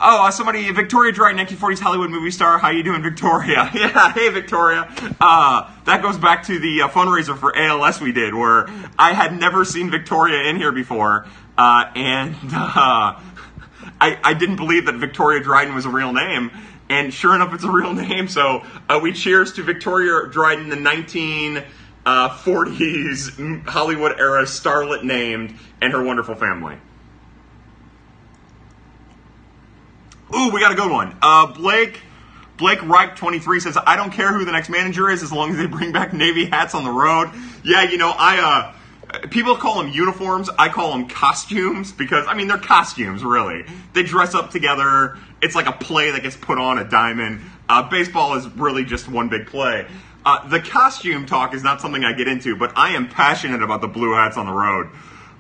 Oh, 0.03 0.27
uh, 0.27 0.31
somebody, 0.31 0.71
Victoria 0.73 1.13
Dryden, 1.13 1.39
1940s 1.47 1.79
Hollywood 1.79 2.09
movie 2.09 2.31
star. 2.31 2.57
How 2.57 2.71
you 2.71 2.83
doing, 2.83 3.03
Victoria? 3.03 3.71
yeah, 3.75 4.11
hey, 4.13 4.31
Victoria. 4.31 4.91
Uh, 5.21 5.71
that 5.85 6.01
goes 6.01 6.17
back 6.17 6.47
to 6.47 6.59
the 6.59 6.83
uh, 6.83 6.89
fundraiser 6.89 7.37
for 7.37 7.55
ALS 7.55 8.01
we 8.01 8.11
did, 8.11 8.35
where 8.35 8.67
I 8.99 9.13
had 9.13 9.39
never 9.39 9.67
seen 9.67 9.91
Victoria 9.91 10.49
in 10.49 10.57
here 10.57 10.73
before, 10.73 11.27
uh, 11.59 11.85
and 11.95 12.35
uh, 12.45 13.21
I, 14.01 14.19
I 14.25 14.33
didn't 14.33 14.57
believe 14.57 14.87
that 14.87 14.95
Victoria 14.95 15.43
Dryden 15.43 15.75
was 15.75 15.85
a 15.85 15.91
real 15.91 16.15
name. 16.15 16.51
And 16.91 17.15
sure 17.15 17.35
enough, 17.37 17.55
it's 17.55 17.65
a 17.65 17.71
real 17.71 17.95
name. 17.95 18.29
So 18.29 18.67
uh, 18.89 18.99
we 19.01 19.13
cheers 19.13 19.53
to 19.55 19.63
Victoria 19.63 20.29
Dryden, 20.29 20.69
the 20.69 20.77
1940s 20.77 21.65
uh, 22.05 23.71
Hollywood 23.71 24.19
era 24.19 24.43
starlet 24.43 25.05
named, 25.05 25.57
and 25.81 25.93
her 25.93 26.03
wonderful 26.03 26.35
family. 26.35 26.77
Ooh, 30.35 30.51
we 30.51 30.61
got 30.61 30.73
a 30.73 30.75
good 30.75 30.91
one. 30.91 31.17
Uh, 31.23 31.47
Blake. 31.47 32.01
Blake 32.59 32.83
Reich 32.83 33.17
23 33.17 33.61
says, 33.61 33.79
I 33.87 33.97
don't 33.97 34.11
care 34.11 34.35
who 34.35 34.45
the 34.45 34.53
next 34.53 34.69
manager 34.69 35.09
is 35.09 35.23
as 35.23 35.33
long 35.33 35.51
as 35.51 35.57
they 35.57 35.65
bring 35.67 35.93
back 35.93 36.13
Navy 36.13 36.45
hats 36.45 36.75
on 36.75 36.85
the 36.85 36.91
road. 36.91 37.31
Yeah, 37.65 37.85
you 37.85 37.97
know, 37.97 38.13
I, 38.15 38.39
uh, 38.39 38.75
people 39.31 39.57
call 39.57 39.83
them 39.83 39.93
uniforms. 39.93 40.49
I 40.59 40.69
call 40.69 40.93
them 40.93 41.09
costumes 41.09 41.93
because 41.93 42.27
I 42.29 42.35
mean 42.35 42.49
they're 42.49 42.59
costumes 42.59 43.25
really. 43.25 43.65
They 43.93 44.03
dress 44.03 44.35
up 44.35 44.51
together. 44.51 45.19
It's 45.43 45.55
like 45.55 45.67
a 45.67 45.73
play 45.73 46.11
that 46.11 46.23
gets 46.23 46.37
put 46.37 46.59
on 46.59 46.79
a 46.79 46.85
diamond. 46.85 47.41
Uh, 47.69 47.89
baseball 47.89 48.35
is 48.35 48.47
really 48.49 48.85
just 48.85 49.09
one 49.09 49.29
big 49.29 49.47
play. 49.47 49.87
Uh, 50.25 50.47
the 50.49 50.61
costume 50.61 51.25
talk 51.25 51.55
is 51.55 51.63
not 51.63 51.81
something 51.81 52.05
I 52.05 52.13
get 52.13 52.29
into, 52.29 52.57
but 52.57 52.77
I 52.77 52.91
am 52.91 53.09
passionate 53.09 53.63
about 53.63 53.81
the 53.81 53.89
blue 53.89 54.13
hats 54.13 54.37
on 54.37 54.47
the 54.47 54.53
road. 54.53 54.89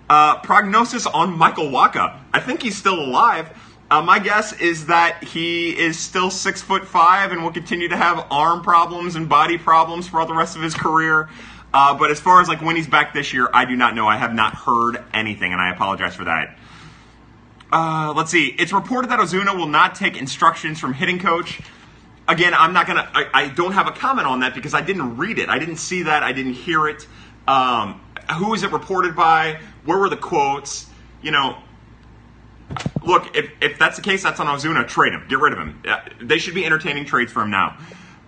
Uh, 0.08 0.40
prognosis 0.40 1.06
on 1.06 1.36
Michael 1.36 1.66
Wacha. 1.66 2.18
I 2.32 2.40
think 2.40 2.62
he's 2.62 2.76
still 2.76 2.98
alive. 2.98 3.50
Uh, 3.90 4.00
my 4.00 4.18
guess 4.18 4.52
is 4.60 4.86
that 4.86 5.22
he 5.24 5.76
is 5.76 5.98
still 5.98 6.30
six 6.30 6.62
foot 6.62 6.86
five 6.86 7.32
and 7.32 7.42
will 7.42 7.52
continue 7.52 7.88
to 7.88 7.96
have 7.96 8.24
arm 8.30 8.62
problems 8.62 9.16
and 9.16 9.28
body 9.28 9.58
problems 9.58 10.08
throughout 10.08 10.28
the 10.28 10.34
rest 10.34 10.56
of 10.56 10.62
his 10.62 10.74
career. 10.74 11.28
Uh, 11.74 11.96
but 11.96 12.10
as 12.10 12.20
far 12.20 12.40
as 12.40 12.48
like 12.48 12.62
when 12.62 12.76
he's 12.76 12.86
back 12.86 13.12
this 13.12 13.32
year, 13.32 13.48
I 13.52 13.64
do 13.64 13.76
not 13.76 13.94
know. 13.94 14.06
I 14.06 14.16
have 14.16 14.32
not 14.32 14.54
heard 14.54 15.04
anything, 15.12 15.52
and 15.52 15.60
I 15.60 15.72
apologize 15.72 16.14
for 16.14 16.24
that. 16.24 16.56
Uh, 17.72 18.12
let's 18.16 18.30
see. 18.30 18.46
It's 18.46 18.72
reported 18.72 19.10
that 19.10 19.20
Ozuna 19.20 19.56
will 19.56 19.68
not 19.68 19.94
take 19.94 20.16
instructions 20.16 20.80
from 20.80 20.92
hitting 20.92 21.18
coach. 21.18 21.60
Again, 22.26 22.54
I'm 22.54 22.72
not 22.72 22.86
gonna. 22.86 23.08
I, 23.12 23.26
I 23.32 23.48
don't 23.48 23.72
have 23.72 23.86
a 23.86 23.92
comment 23.92 24.26
on 24.26 24.40
that 24.40 24.54
because 24.54 24.74
I 24.74 24.80
didn't 24.80 25.16
read 25.16 25.38
it. 25.38 25.48
I 25.48 25.58
didn't 25.58 25.76
see 25.76 26.04
that. 26.04 26.22
I 26.22 26.32
didn't 26.32 26.54
hear 26.54 26.88
it. 26.88 27.06
Um, 27.46 28.00
who 28.38 28.54
is 28.54 28.62
it 28.62 28.72
reported 28.72 29.16
by? 29.16 29.60
Where 29.84 29.98
were 29.98 30.08
the 30.08 30.16
quotes? 30.16 30.86
You 31.22 31.32
know, 31.32 31.58
look. 33.04 33.36
If 33.36 33.50
if 33.60 33.78
that's 33.78 33.96
the 33.96 34.02
case, 34.02 34.22
that's 34.22 34.38
on 34.40 34.46
Ozuna. 34.46 34.86
Trade 34.86 35.12
him. 35.12 35.26
Get 35.28 35.38
rid 35.38 35.52
of 35.52 35.58
him. 35.58 35.82
Uh, 35.86 36.00
they 36.20 36.38
should 36.38 36.54
be 36.54 36.64
entertaining 36.64 37.04
trades 37.04 37.32
for 37.32 37.42
him 37.42 37.50
now. 37.50 37.78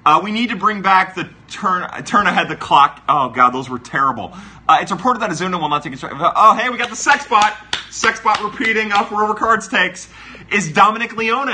Uh, 0.05 0.21
we 0.23 0.33
need 0.33 0.51
to 0.51 0.57
bring 0.57 0.83
back 0.83 1.15
the 1.15 1.29
turn 1.49 1.89
turn 2.05 2.27
ahead 2.27 2.49
the 2.49 2.57
clock. 2.57 3.03
Oh 3.09 3.29
god, 3.29 3.51
those 3.51 3.69
were 3.69 3.79
terrible. 3.79 4.33
Uh, 4.69 4.79
it's 4.81 4.91
reported 4.91 5.21
that 5.21 5.31
Ozuna 5.31 5.61
will 5.61 5.69
not 5.69 5.85
take 5.85 5.95
a 5.95 6.09
Oh 6.13 6.57
hey, 6.57 6.71
we 6.71 6.77
got 6.77 6.91
the 6.91 6.97
sex 6.97 7.27
bot. 7.27 7.57
Sex 7.93 8.21
bot 8.21 8.43
repeating 8.43 8.91
off 8.91 9.13
wherever 9.13 9.35
cards 9.35 9.69
takes. 9.69 10.09
Is 10.51 10.73
Dominic 10.73 11.15
Leone 11.15 11.51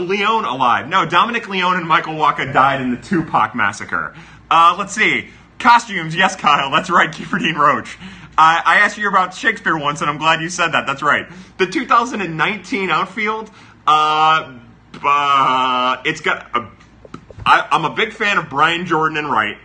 Leone 0.00 0.44
alive? 0.44 0.88
No, 0.88 1.06
Dominic 1.06 1.48
Leone 1.48 1.76
and 1.76 1.86
Michael 1.86 2.14
Wacha 2.14 2.52
died 2.52 2.80
in 2.80 2.90
the 2.90 2.96
Tupac 2.96 3.54
massacre. 3.54 4.12
Uh, 4.50 4.74
let's 4.76 4.92
see. 4.92 5.28
Costumes, 5.60 6.16
yes, 6.16 6.34
Kyle, 6.34 6.72
that's 6.72 6.90
right, 6.90 7.10
Kiefer 7.10 7.38
Dean 7.38 7.54
Roach. 7.54 7.98
I, 8.36 8.60
I 8.66 8.76
asked 8.78 8.98
you 8.98 9.08
about 9.08 9.32
Shakespeare 9.32 9.78
once, 9.78 10.00
and 10.00 10.10
I'm 10.10 10.18
glad 10.18 10.42
you 10.42 10.48
said 10.48 10.72
that. 10.72 10.88
That's 10.88 11.02
right. 11.02 11.28
The 11.56 11.66
2019 11.66 12.90
outfield, 12.90 13.48
uh, 13.86 14.58
uh, 15.04 16.02
it's 16.04 16.20
got 16.20 16.50
a 16.52 16.68
I, 17.46 17.68
am 17.70 17.84
a 17.84 17.94
big 17.94 18.12
fan 18.12 18.38
of 18.38 18.50
Brian 18.50 18.86
Jordan 18.86 19.18
and 19.18 19.30
Wright. 19.30 19.56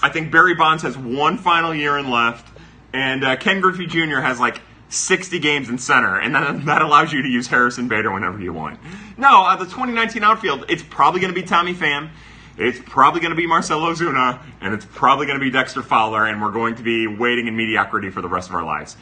I 0.00 0.08
think 0.08 0.30
Barry 0.30 0.54
Bonds 0.54 0.84
has 0.84 0.96
one 0.96 1.36
final 1.36 1.74
year 1.74 1.98
in 1.98 2.10
left, 2.10 2.56
and 2.92 3.24
uh, 3.24 3.34
Ken 3.34 3.60
Griffey 3.60 3.86
Jr. 3.86 4.20
has 4.20 4.38
like 4.38 4.60
60 4.94 5.38
games 5.38 5.68
in 5.68 5.78
center, 5.78 6.18
and 6.18 6.34
that, 6.34 6.64
that 6.66 6.82
allows 6.82 7.12
you 7.12 7.22
to 7.22 7.28
use 7.28 7.46
Harrison 7.46 7.88
Bader 7.88 8.12
whenever 8.12 8.40
you 8.40 8.52
want. 8.52 8.78
No, 9.18 9.44
uh, 9.44 9.56
the 9.56 9.64
2019 9.64 10.22
outfield, 10.22 10.64
it's 10.68 10.82
probably 10.82 11.20
going 11.20 11.34
to 11.34 11.40
be 11.40 11.46
Tommy 11.46 11.74
Pham. 11.74 12.10
It's 12.56 12.78
probably 12.86 13.20
going 13.20 13.30
to 13.30 13.36
be 13.36 13.46
Marcell 13.46 13.80
Ozuna, 13.80 14.40
and 14.60 14.74
it's 14.74 14.86
probably 14.86 15.26
going 15.26 15.38
to 15.38 15.44
be 15.44 15.50
Dexter 15.50 15.82
Fowler, 15.82 16.24
and 16.26 16.40
we're 16.40 16.52
going 16.52 16.76
to 16.76 16.82
be 16.82 17.06
waiting 17.06 17.48
in 17.48 17.56
mediocrity 17.56 18.10
for 18.10 18.22
the 18.22 18.28
rest 18.28 18.48
of 18.48 18.54
our 18.54 18.64
lives. 18.64 18.96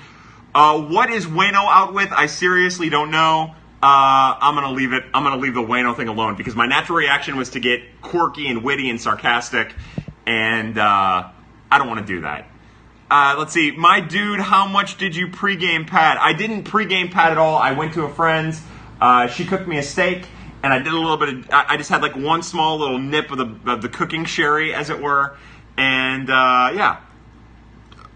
Uh, 0.54 0.80
what 0.80 1.10
is 1.10 1.26
Wayno 1.26 1.66
out 1.66 1.94
with? 1.94 2.10
I 2.12 2.26
seriously 2.26 2.88
don't 2.90 3.10
know. 3.10 3.54
Uh, 3.82 4.36
I'm 4.40 4.54
gonna 4.54 4.70
leave 4.70 4.92
it. 4.92 5.02
I'm 5.12 5.24
gonna 5.24 5.40
leave 5.40 5.54
the 5.54 5.62
Wayno 5.62 5.96
thing 5.96 6.06
alone 6.06 6.36
because 6.36 6.54
my 6.54 6.66
natural 6.66 6.98
reaction 6.98 7.36
was 7.36 7.50
to 7.50 7.60
get 7.60 8.00
quirky 8.00 8.46
and 8.46 8.62
witty 8.62 8.88
and 8.90 9.00
sarcastic, 9.00 9.74
and 10.24 10.78
uh, 10.78 11.28
I 11.70 11.78
don't 11.78 11.88
want 11.88 12.06
to 12.06 12.06
do 12.06 12.20
that. 12.20 12.48
Uh, 13.12 13.34
let's 13.36 13.52
see, 13.52 13.72
my 13.72 14.00
dude, 14.00 14.40
how 14.40 14.66
much 14.66 14.96
did 14.96 15.14
you 15.14 15.28
pregame 15.28 15.86
pat? 15.86 16.16
I 16.18 16.32
didn't 16.32 16.64
pregame 16.64 17.10
pat 17.10 17.30
at 17.30 17.36
all. 17.36 17.58
I 17.58 17.72
went 17.72 17.92
to 17.92 18.04
a 18.04 18.08
friend's. 18.08 18.62
Uh, 19.02 19.26
she 19.26 19.44
cooked 19.44 19.68
me 19.68 19.76
a 19.76 19.82
steak, 19.82 20.26
and 20.62 20.72
I 20.72 20.78
did 20.78 20.94
a 20.94 20.96
little 20.96 21.18
bit 21.18 21.28
of. 21.28 21.50
I 21.52 21.76
just 21.76 21.90
had 21.90 22.00
like 22.00 22.16
one 22.16 22.42
small 22.42 22.78
little 22.78 22.98
nip 22.98 23.30
of 23.30 23.36
the 23.36 23.70
of 23.70 23.82
the 23.82 23.90
cooking 23.90 24.24
sherry, 24.24 24.72
as 24.72 24.88
it 24.88 24.98
were, 24.98 25.36
and 25.76 26.30
uh, 26.30 26.72
yeah. 26.74 27.00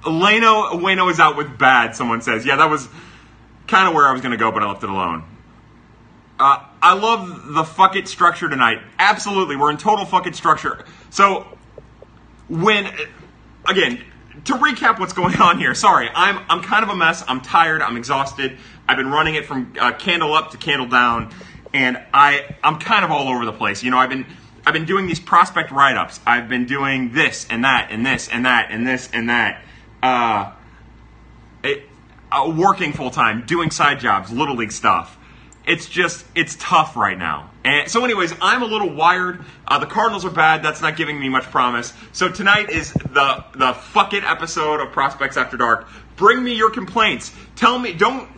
Leno 0.07 0.79
Wayno 0.79 1.11
is 1.11 1.21
out 1.21 1.37
with 1.37 1.59
bad. 1.59 1.95
Someone 1.95 2.23
says, 2.23 2.47
yeah, 2.47 2.57
that 2.57 2.71
was 2.71 2.89
kind 3.67 3.87
of 3.87 3.95
where 3.95 4.07
I 4.07 4.13
was 4.13 4.23
gonna 4.23 4.39
go, 4.39 4.51
but 4.51 4.63
I 4.63 4.67
left 4.67 4.83
it 4.83 4.89
alone. 4.89 5.25
Uh, 6.41 6.65
I 6.81 6.95
love 6.95 7.53
the 7.53 7.65
fuck 7.65 7.97
it 7.97 8.09
structure 8.09 8.49
tonight. 8.49 8.79
Absolutely, 8.99 9.57
we're 9.57 9.73
in 9.73 9.77
total 9.77 10.07
fuck 10.07 10.27
it 10.27 10.35
structure. 10.35 10.87
So 11.11 11.47
when 12.49 12.91
again 13.67 14.03
to 14.45 14.55
recap 14.55 14.99
what's 14.99 15.13
going 15.13 15.37
on 15.41 15.59
here 15.59 15.75
sorry 15.75 16.09
i'm 16.15 16.45
i'm 16.49 16.63
kind 16.63 16.83
of 16.83 16.91
a 16.91 16.97
mess. 16.97 17.25
I'm 17.27 17.41
tired. 17.41 17.83
I'm 17.83 17.97
exhausted. 17.97 18.59
I've 18.89 18.97
been 18.97 19.11
running 19.11 19.35
it 19.35 19.47
from 19.47 19.75
uh, 19.81 19.93
candle 19.93 20.35
up 20.35 20.51
to 20.53 20.57
candle 20.57 20.87
down 20.87 21.33
and 21.75 22.03
i 22.13 22.57
i'm 22.63 22.79
kind 22.79 23.05
of 23.05 23.11
all 23.11 23.29
over 23.29 23.45
the 23.45 23.53
place. 23.53 23.83
You 23.83 23.91
know 23.91 23.99
i've 23.99 24.11
been 24.11 24.27
i've 24.65 24.75
been 24.75 24.85
doing 24.85 25.07
these 25.07 25.21
prospect 25.21 25.71
write-ups. 25.71 26.21
I've 26.27 26.49
been 26.49 26.67
doing 26.67 27.13
this 27.13 27.47
and 27.51 27.65
that 27.65 27.89
and 27.91 28.05
this 28.05 28.29
and 28.29 28.47
that 28.47 28.71
and 28.71 28.87
this 28.87 29.09
and 29.13 29.29
that. 29.31 29.63
Uh, 30.03 30.53
it, 31.65 31.83
uh 32.31 32.53
working 32.57 32.93
full-time 32.93 33.45
doing 33.47 33.71
side 33.71 33.99
jobs 33.99 34.31
little 34.31 34.57
league 34.57 34.73
stuff 34.73 35.17
it's 35.67 35.87
just 35.87 36.25
it's 36.35 36.57
tough 36.59 36.97
right 36.97 37.19
now. 37.19 37.51
And 37.65 37.91
so, 37.91 38.05
anyways, 38.05 38.33
I'm 38.41 38.63
a 38.63 38.67
little 38.67 38.89
wired. 38.89 39.45
Uh, 39.67 39.79
the 39.79 39.87
Cardinals 39.87 40.25
are 40.25 40.31
bad. 40.31 40.63
That's 40.63 40.81
not 40.81 40.97
giving 40.97 41.19
me 41.19 41.29
much 41.29 41.45
promise. 41.45 41.93
So 42.13 42.29
tonight 42.29 42.71
is 42.71 42.93
the 42.93 43.45
the 43.55 43.73
fuck 43.75 44.13
it 44.13 44.25
episode 44.25 44.81
of 44.81 44.93
Prospects 44.93 45.37
After 45.37 45.57
Dark. 45.57 45.89
Bring 46.15 46.43
me 46.43 46.55
your 46.55 46.71
complaints. 46.71 47.33
Tell 47.57 47.79
me 47.79 47.93
don't 47.93 48.29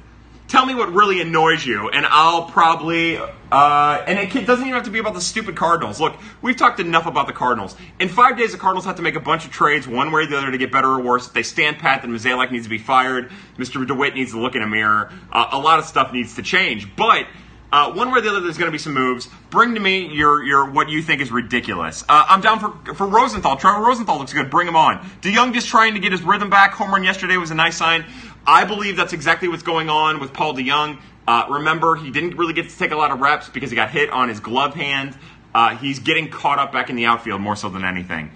tell 0.48 0.66
me 0.66 0.74
what 0.74 0.92
really 0.92 1.20
annoys 1.20 1.64
you, 1.64 1.88
and 1.90 2.04
I'll 2.06 2.46
probably. 2.46 3.18
Uh, 3.50 4.04
and 4.06 4.18
it 4.18 4.46
doesn't 4.46 4.64
even 4.64 4.74
have 4.74 4.84
to 4.84 4.90
be 4.90 4.98
about 4.98 5.14
the 5.14 5.20
stupid 5.22 5.56
Cardinals. 5.56 5.98
Look, 6.00 6.16
we've 6.42 6.56
talked 6.56 6.80
enough 6.80 7.06
about 7.06 7.26
the 7.26 7.32
Cardinals. 7.32 7.76
In 7.98 8.10
five 8.10 8.36
days, 8.36 8.52
the 8.52 8.58
Cardinals 8.58 8.84
have 8.84 8.96
to 8.96 9.02
make 9.02 9.14
a 9.14 9.20
bunch 9.20 9.46
of 9.46 9.52
trades, 9.52 9.88
one 9.88 10.12
way 10.12 10.22
or 10.22 10.26
the 10.26 10.36
other, 10.36 10.50
to 10.50 10.58
get 10.58 10.70
better 10.70 10.88
or 10.88 11.00
worse. 11.00 11.28
If 11.28 11.32
they 11.32 11.42
stand 11.42 11.78
pat, 11.78 12.02
then 12.02 12.12
Mozeliak 12.12 12.50
needs 12.50 12.64
to 12.64 12.70
be 12.70 12.76
fired. 12.76 13.30
Mr. 13.56 13.86
DeWitt 13.86 14.14
needs 14.14 14.32
to 14.32 14.40
look 14.40 14.54
in 14.54 14.60
a 14.60 14.66
mirror. 14.66 15.10
Uh, 15.32 15.48
a 15.52 15.58
lot 15.58 15.78
of 15.78 15.86
stuff 15.86 16.12
needs 16.12 16.34
to 16.36 16.42
change, 16.42 16.94
but. 16.96 17.26
Uh, 17.70 17.92
one 17.92 18.10
way 18.10 18.18
or 18.18 18.22
the 18.22 18.30
other, 18.30 18.40
there's 18.40 18.56
going 18.56 18.68
to 18.68 18.72
be 18.72 18.78
some 18.78 18.94
moves. 18.94 19.28
Bring 19.50 19.74
to 19.74 19.80
me 19.80 20.06
your 20.06 20.42
your 20.42 20.70
what 20.70 20.88
you 20.88 21.02
think 21.02 21.20
is 21.20 21.30
ridiculous. 21.30 22.02
Uh, 22.08 22.24
I'm 22.26 22.40
down 22.40 22.60
for 22.60 22.94
for 22.94 23.06
Rosenthal. 23.06 23.56
Trevor 23.56 23.84
Rosenthal 23.84 24.18
looks 24.18 24.32
good. 24.32 24.48
Bring 24.48 24.66
him 24.66 24.76
on. 24.76 25.06
DeJong 25.20 25.52
just 25.52 25.68
trying 25.68 25.92
to 25.92 26.00
get 26.00 26.12
his 26.12 26.22
rhythm 26.22 26.48
back. 26.48 26.72
Home 26.72 26.90
run 26.90 27.04
yesterday 27.04 27.36
was 27.36 27.50
a 27.50 27.54
nice 27.54 27.76
sign. 27.76 28.06
I 28.48 28.64
believe 28.64 28.96
that's 28.96 29.12
exactly 29.12 29.46
what's 29.46 29.62
going 29.62 29.90
on 29.90 30.20
with 30.20 30.32
Paul 30.32 30.54
DeJong. 30.54 30.98
Uh, 31.26 31.46
remember, 31.50 31.96
he 31.96 32.10
didn't 32.10 32.38
really 32.38 32.54
get 32.54 32.70
to 32.70 32.78
take 32.78 32.92
a 32.92 32.96
lot 32.96 33.10
of 33.10 33.20
reps 33.20 33.50
because 33.50 33.68
he 33.68 33.76
got 33.76 33.90
hit 33.90 34.08
on 34.08 34.30
his 34.30 34.40
glove 34.40 34.74
hand. 34.74 35.14
Uh, 35.54 35.76
he's 35.76 35.98
getting 35.98 36.30
caught 36.30 36.58
up 36.58 36.72
back 36.72 36.88
in 36.88 36.96
the 36.96 37.04
outfield 37.04 37.42
more 37.42 37.56
so 37.56 37.68
than 37.68 37.84
anything. 37.84 38.30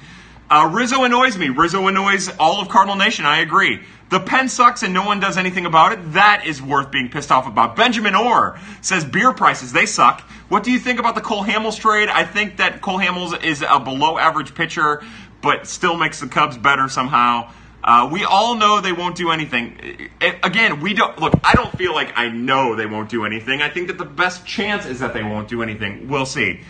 Uh, 0.50 0.68
Rizzo 0.70 1.04
annoys 1.04 1.38
me. 1.38 1.48
Rizzo 1.48 1.86
annoys 1.86 2.28
all 2.38 2.60
of 2.60 2.68
Cardinal 2.68 2.96
Nation. 2.96 3.24
I 3.24 3.38
agree. 3.38 3.80
The 4.10 4.20
pen 4.20 4.50
sucks 4.50 4.82
and 4.82 4.92
no 4.92 5.06
one 5.06 5.18
does 5.18 5.38
anything 5.38 5.64
about 5.64 5.92
it. 5.92 6.12
That 6.12 6.42
is 6.44 6.60
worth 6.60 6.90
being 6.90 7.08
pissed 7.08 7.32
off 7.32 7.46
about. 7.46 7.74
Benjamin 7.74 8.14
Orr 8.14 8.60
says 8.82 9.06
beer 9.06 9.32
prices, 9.32 9.72
they 9.72 9.86
suck. 9.86 10.20
What 10.50 10.62
do 10.62 10.70
you 10.70 10.78
think 10.78 11.00
about 11.00 11.14
the 11.14 11.22
Cole 11.22 11.42
Hamels 11.42 11.80
trade? 11.80 12.10
I 12.10 12.24
think 12.24 12.58
that 12.58 12.82
Cole 12.82 12.98
Hamels 12.98 13.42
is 13.42 13.64
a 13.66 13.80
below 13.80 14.18
average 14.18 14.54
pitcher, 14.54 15.02
but 15.40 15.66
still 15.66 15.96
makes 15.96 16.20
the 16.20 16.26
Cubs 16.26 16.58
better 16.58 16.90
somehow. 16.90 17.50
Uh, 17.84 18.08
we 18.12 18.24
all 18.24 18.54
know 18.54 18.80
they 18.80 18.92
won't 18.92 19.16
do 19.16 19.30
anything. 19.30 20.08
It, 20.20 20.36
again, 20.44 20.80
we 20.80 20.94
don't 20.94 21.18
look. 21.18 21.34
I 21.42 21.54
don't 21.54 21.76
feel 21.76 21.92
like 21.94 22.12
I 22.16 22.28
know 22.28 22.76
they 22.76 22.86
won't 22.86 23.08
do 23.08 23.24
anything. 23.24 23.60
I 23.60 23.68
think 23.68 23.88
that 23.88 23.98
the 23.98 24.04
best 24.04 24.46
chance 24.46 24.86
is 24.86 25.00
that 25.00 25.14
they 25.14 25.22
won't 25.22 25.48
do 25.48 25.62
anything. 25.62 26.08
We'll 26.08 26.26
see. 26.26 26.60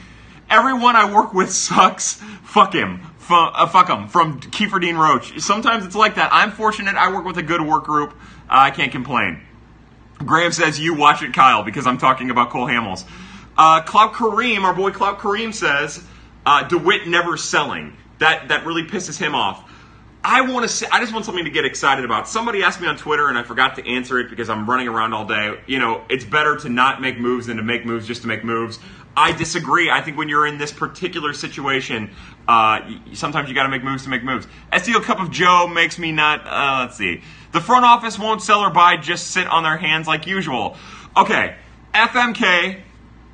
Everyone 0.48 0.96
I 0.96 1.14
work 1.14 1.35
with 1.35 1.53
sucks. 1.53 2.14
Fuck 2.44 2.75
him. 2.75 3.01
F- 3.20 3.31
uh, 3.31 3.66
fuck 3.66 3.88
him. 3.88 4.09
From 4.09 4.40
Kiefer 4.40 4.81
Dean 4.81 4.96
Roach. 4.96 5.38
Sometimes 5.40 5.85
it's 5.85 5.94
like 5.94 6.14
that. 6.14 6.31
I'm 6.33 6.51
fortunate. 6.51 6.94
I 6.94 7.12
work 7.12 7.27
with 7.27 7.37
a 7.37 7.42
good 7.42 7.61
work 7.61 7.85
group. 7.85 8.12
Uh, 8.12 8.14
I 8.48 8.70
can't 8.70 8.90
complain. 8.90 9.40
Graham 10.18 10.53
says 10.53 10.81
you 10.81 10.94
watch 10.94 11.22
it, 11.22 11.35
Kyle, 11.35 11.62
because 11.62 11.87
I'm 11.87 11.98
talking 11.98 12.31
about 12.31 12.51
Cole 12.51 12.66
Hamels. 12.66 13.05
Uh, 13.57 13.83
Cloud 13.83 14.12
Kareem, 14.12 14.62
our 14.62 14.72
boy 14.72 14.92
Cloud 14.92 15.18
Kareem 15.18 15.53
says 15.53 16.03
uh, 16.46 16.66
DeWitt 16.68 17.07
never 17.07 17.37
selling. 17.37 17.96
That 18.18 18.48
that 18.48 18.64
really 18.64 18.85
pisses 18.85 19.18
him 19.18 19.35
off. 19.35 19.68
I 20.24 20.42
want 20.42 20.68
to 20.68 20.94
I 20.94 21.00
just 21.00 21.12
want 21.12 21.24
something 21.24 21.44
to 21.44 21.50
get 21.50 21.64
excited 21.64 22.04
about. 22.04 22.28
Somebody 22.28 22.62
asked 22.62 22.80
me 22.80 22.87
on 22.87 22.96
Twitter, 22.96 23.28
and 23.28 23.37
I 23.37 23.42
forgot 23.42 23.76
to 23.76 23.88
answer 23.88 24.20
it 24.20 24.30
because 24.30 24.48
I'm 24.48 24.70
running 24.70 24.87
around 24.87 25.12
all 25.14 25.26
day. 25.26 25.58
You 25.66 25.80
know, 25.80 26.04
it's 26.08 26.24
better 26.24 26.56
to 26.58 26.68
not 26.68 27.00
make 27.00 27.18
moves 27.18 27.46
than 27.46 27.56
to 27.56 27.62
make 27.62 27.85
moves 27.85 28.06
just 28.06 28.22
to 28.22 28.28
make 28.28 28.44
moves. 28.44 28.78
I 29.16 29.32
disagree. 29.32 29.90
I 29.90 30.00
think 30.00 30.16
when 30.16 30.28
you're 30.28 30.46
in 30.46 30.58
this 30.58 30.72
particular 30.72 31.32
situation, 31.32 32.11
uh, 32.46 32.80
sometimes 33.12 33.48
you 33.48 33.54
got 33.54 33.64
to 33.64 33.68
make 33.68 33.82
moves 33.82 34.04
to 34.04 34.08
make 34.08 34.22
moves. 34.22 34.46
SEO 34.72 35.02
Cup 35.02 35.20
of 35.20 35.30
Joe 35.30 35.66
makes 35.66 35.98
me 35.98 36.12
not. 36.12 36.46
Uh, 36.46 36.85
let's 36.85 36.96
see. 36.96 37.22
The 37.50 37.61
front 37.61 37.85
office 37.85 38.18
won't 38.18 38.42
sell 38.42 38.61
or 38.61 38.70
buy, 38.70 38.96
just 38.96 39.32
sit 39.32 39.46
on 39.48 39.64
their 39.64 39.76
hands 39.76 40.06
like 40.06 40.26
usual. 40.26 40.76
Okay, 41.16 41.56
FMK 41.92 42.80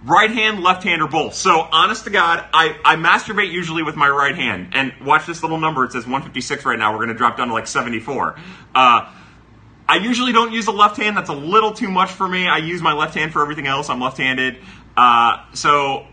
right 0.04 0.30
hand, 0.30 0.62
left 0.62 0.84
hand, 0.84 1.02
or 1.02 1.08
both. 1.08 1.34
So, 1.34 1.60
honest 1.60 2.04
to 2.04 2.10
God, 2.10 2.44
I, 2.52 2.78
I 2.84 2.96
masturbate 2.96 3.50
usually 3.50 3.82
with 3.82 3.96
my 3.96 4.08
right 4.08 4.34
hand. 4.34 4.70
And 4.72 4.92
watch 5.04 5.26
this 5.26 5.42
little 5.42 5.58
number. 5.58 5.84
It 5.84 5.92
says 5.92 6.04
156 6.04 6.64
right 6.64 6.78
now. 6.78 6.92
We're 6.92 6.98
going 6.98 7.08
to 7.08 7.14
drop 7.14 7.36
down 7.36 7.48
to 7.48 7.54
like 7.54 7.66
74. 7.66 8.38
Uh, 8.74 9.12
I 9.88 9.96
usually 9.96 10.32
don't 10.32 10.52
use 10.52 10.66
the 10.66 10.72
left 10.72 10.96
hand. 10.96 11.16
That's 11.16 11.30
a 11.30 11.34
little 11.34 11.72
too 11.72 11.90
much 11.90 12.10
for 12.10 12.28
me. 12.28 12.46
I 12.46 12.58
use 12.58 12.82
my 12.82 12.92
left 12.92 13.14
hand 13.14 13.32
for 13.32 13.42
everything 13.42 13.66
else. 13.66 13.88
I'm 13.88 14.00
left 14.00 14.18
handed. 14.18 14.58
Uh, 14.96 15.44
so, 15.54 16.06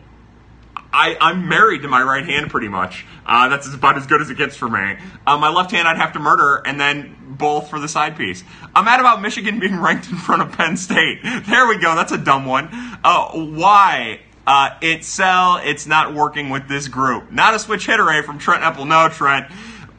I, 0.95 1.17
I'm 1.19 1.49
married 1.49 1.81
to 1.81 1.89
my 1.89 2.01
right 2.01 2.25
hand 2.25 2.49
pretty 2.49 2.69
much. 2.69 3.05
Uh, 3.25 3.49
that's 3.49 3.71
about 3.73 3.97
as 3.97 4.07
good 4.07 4.21
as 4.21 4.29
it 4.29 4.37
gets 4.37 4.55
for 4.55 4.69
me. 4.69 4.95
Uh, 5.27 5.37
my 5.37 5.49
left 5.49 5.71
hand 5.71 5.89
I'd 5.89 5.97
have 5.97 6.13
to 6.13 6.19
murder, 6.19 6.61
and 6.65 6.79
then 6.79 7.17
both 7.37 7.69
for 7.69 7.81
the 7.81 7.89
side 7.89 8.15
piece. 8.15 8.45
I'm 8.73 8.85
mad 8.85 9.01
about 9.01 9.21
Michigan 9.21 9.59
being 9.59 9.77
ranked 9.81 10.09
in 10.09 10.15
front 10.15 10.41
of 10.41 10.53
Penn 10.53 10.77
State. 10.77 11.19
There 11.21 11.67
we 11.67 11.79
go. 11.79 11.95
That's 11.95 12.13
a 12.13 12.17
dumb 12.17 12.45
one. 12.45 12.69
Uh, 13.03 13.31
why? 13.33 14.21
Uh, 14.47 14.69
it's 14.81 15.07
sell. 15.07 15.57
It's 15.57 15.85
not 15.85 16.13
working 16.13 16.49
with 16.49 16.69
this 16.69 16.87
group. 16.87 17.29
Not 17.29 17.53
a 17.53 17.59
switch 17.59 17.87
hitter, 17.87 18.09
eh? 18.09 18.21
From 18.21 18.37
Trent 18.37 18.63
Apple. 18.63 18.85
No, 18.85 19.09
Trent. 19.09 19.47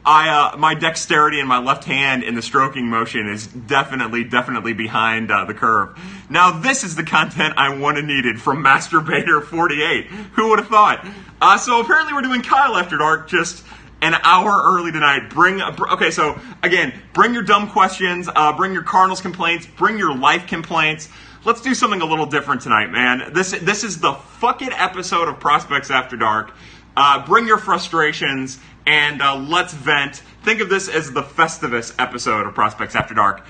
I 0.07 0.29
uh, 0.29 0.57
my 0.57 0.73
dexterity 0.73 1.41
in 1.41 1.47
my 1.47 1.57
left 1.57 1.83
hand 1.83 2.23
in 2.23 2.33
the 2.33 2.41
stroking 2.41 2.87
motion 2.87 3.27
is 3.27 3.45
definitely 3.45 4.23
definitely 4.23 4.71
behind 4.71 5.29
uh, 5.29 5.43
the 5.43 5.53
curve. 5.53 5.99
Now 6.29 6.61
this 6.61 6.85
is 6.85 6.95
the 6.95 7.03
content 7.03 7.55
I 7.57 7.77
wanted 7.77 8.05
needed 8.05 8.39
from 8.39 8.63
Masturbator 8.63 9.43
48. 9.43 10.05
Who 10.05 10.47
would 10.49 10.59
have 10.59 10.69
thought? 10.69 11.05
Uh, 11.41 11.57
so 11.57 11.81
apparently 11.81 12.13
we're 12.13 12.21
doing 12.21 12.41
Kyle 12.41 12.77
After 12.77 12.97
Dark 12.97 13.27
just 13.27 13.65
an 14.01 14.13
hour 14.23 14.49
early 14.49 14.93
tonight. 14.93 15.29
Bring 15.29 15.61
okay. 15.61 16.09
So 16.09 16.39
again, 16.63 16.93
bring 17.11 17.33
your 17.33 17.43
dumb 17.43 17.69
questions. 17.69 18.29
Uh, 18.33 18.55
bring 18.55 18.71
your 18.71 18.83
Cardinals 18.83 19.19
complaints. 19.19 19.67
Bring 19.67 19.97
your 19.97 20.15
life 20.15 20.47
complaints. 20.47 21.09
Let's 21.43 21.59
do 21.59 21.73
something 21.73 21.99
a 21.99 22.05
little 22.05 22.27
different 22.27 22.61
tonight, 22.61 22.91
man. 22.91 23.33
This 23.33 23.51
this 23.51 23.83
is 23.83 23.99
the 23.99 24.13
fuck 24.13 24.61
it 24.61 24.71
episode 24.71 25.27
of 25.27 25.41
Prospects 25.41 25.91
After 25.91 26.15
Dark. 26.15 26.53
Uh, 26.95 27.23
bring 27.27 27.45
your 27.45 27.59
frustrations 27.59 28.57
and 28.87 29.21
uh, 29.21 29.35
let's 29.35 29.73
vent. 29.73 30.23
Think 30.43 30.61
of 30.61 30.69
this 30.69 30.87
as 30.87 31.11
the 31.11 31.21
Festivus 31.21 31.93
episode 31.99 32.47
of 32.47 32.55
Prospects 32.55 32.95
After 32.95 33.13
Dark. 33.13 33.45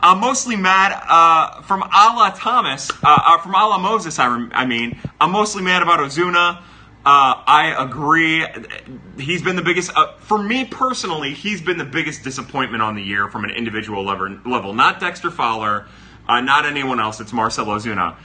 I'm 0.00 0.20
mostly 0.20 0.54
mad 0.54 0.92
uh, 0.92 1.62
from 1.62 1.82
Ala 1.82 2.34
Thomas, 2.36 2.90
uh, 2.90 2.94
uh, 3.02 3.38
from 3.38 3.54
Ala 3.54 3.78
Moses, 3.78 4.18
I, 4.18 4.26
rem- 4.26 4.52
I, 4.52 4.66
mean. 4.66 4.98
I'm 5.20 5.30
mostly 5.30 5.62
mad 5.62 5.82
about 5.82 6.00
Ozuna. 6.00 6.58
Uh, 6.58 6.64
I 7.04 7.74
agree. 7.78 8.44
He's 9.16 9.42
been 9.42 9.56
the 9.56 9.62
biggest, 9.62 9.96
uh, 9.96 10.12
for 10.18 10.38
me 10.38 10.66
personally, 10.66 11.32
he's 11.32 11.62
been 11.62 11.78
the 11.78 11.84
biggest 11.84 12.22
disappointment 12.22 12.82
on 12.82 12.94
the 12.94 13.02
year 13.02 13.28
from 13.28 13.44
an 13.44 13.50
individual 13.50 14.04
level. 14.04 14.74
Not 14.74 15.00
Dexter 15.00 15.30
Fowler, 15.30 15.86
uh, 16.28 16.40
not 16.42 16.66
anyone 16.66 17.00
else. 17.00 17.18
It's 17.20 17.32
Marcell 17.32 17.66
Ozuna. 17.66 18.16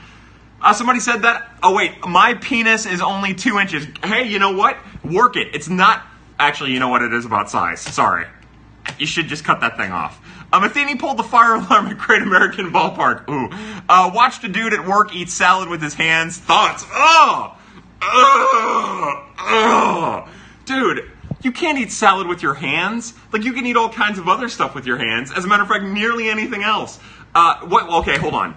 Uh, 0.60 0.72
somebody 0.74 1.00
said 1.00 1.22
that. 1.22 1.48
Oh, 1.62 1.74
wait, 1.74 2.06
my 2.06 2.34
penis 2.34 2.84
is 2.84 3.00
only 3.00 3.34
two 3.34 3.58
inches. 3.58 3.86
Hey, 4.04 4.28
you 4.28 4.38
know 4.38 4.56
what? 4.56 4.76
Work 5.04 5.36
it. 5.36 5.54
It's 5.54 5.68
not 5.68 6.04
Actually, 6.38 6.72
you 6.72 6.78
know 6.78 6.88
what 6.88 7.02
it 7.02 7.12
is 7.12 7.24
about 7.24 7.50
size. 7.50 7.80
Sorry. 7.80 8.26
You 8.98 9.06
should 9.06 9.26
just 9.26 9.44
cut 9.44 9.60
that 9.60 9.76
thing 9.76 9.90
off. 9.92 10.20
Um, 10.52 10.62
Matheny 10.62 10.96
pulled 10.96 11.18
the 11.18 11.22
fire 11.24 11.54
alarm 11.56 11.88
at 11.88 11.98
Great 11.98 12.22
American 12.22 12.72
Ballpark. 12.72 13.28
Ooh. 13.28 13.50
Uh, 13.88 14.10
watched 14.14 14.44
a 14.44 14.48
dude 14.48 14.72
at 14.72 14.86
work 14.86 15.14
eat 15.14 15.28
salad 15.28 15.68
with 15.68 15.82
his 15.82 15.94
hands. 15.94 16.38
Thoughts. 16.38 16.84
Oh! 16.90 17.54
Ugh! 18.00 19.24
Ugh! 19.38 20.28
Dude, 20.64 21.10
you 21.42 21.52
can't 21.52 21.76
eat 21.78 21.90
salad 21.92 22.26
with 22.26 22.42
your 22.42 22.54
hands. 22.54 23.12
Like, 23.32 23.44
you 23.44 23.52
can 23.52 23.66
eat 23.66 23.76
all 23.76 23.90
kinds 23.90 24.18
of 24.18 24.28
other 24.28 24.48
stuff 24.48 24.74
with 24.74 24.86
your 24.86 24.96
hands. 24.96 25.32
As 25.36 25.44
a 25.44 25.48
matter 25.48 25.62
of 25.64 25.68
fact, 25.68 25.84
nearly 25.84 26.28
anything 26.30 26.62
else. 26.62 26.98
Uh, 27.34 27.60
what? 27.66 27.88
Okay, 28.00 28.16
hold 28.16 28.34
on. 28.34 28.56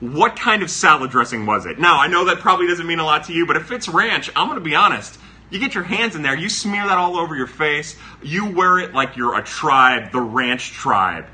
what 0.00 0.36
kind 0.36 0.62
of 0.62 0.70
salad 0.70 1.10
dressing 1.10 1.46
was 1.46 1.64
it? 1.64 1.78
Now, 1.78 1.98
I 2.00 2.06
know 2.06 2.26
that 2.26 2.38
probably 2.40 2.66
doesn't 2.66 2.86
mean 2.86 2.98
a 2.98 3.04
lot 3.04 3.24
to 3.24 3.32
you, 3.32 3.46
but 3.46 3.56
if 3.56 3.72
it's 3.72 3.88
ranch, 3.88 4.30
I'm 4.36 4.46
going 4.48 4.58
to 4.58 4.64
be 4.64 4.74
honest. 4.74 5.18
You 5.50 5.60
get 5.60 5.74
your 5.74 5.84
hands 5.84 6.16
in 6.16 6.22
there, 6.22 6.36
you 6.36 6.48
smear 6.48 6.86
that 6.86 6.98
all 6.98 7.16
over 7.16 7.36
your 7.36 7.46
face, 7.46 7.96
you 8.22 8.50
wear 8.50 8.78
it 8.78 8.94
like 8.94 9.16
you're 9.16 9.38
a 9.38 9.44
tribe, 9.44 10.10
the 10.10 10.20
ranch 10.20 10.72
tribe, 10.72 11.26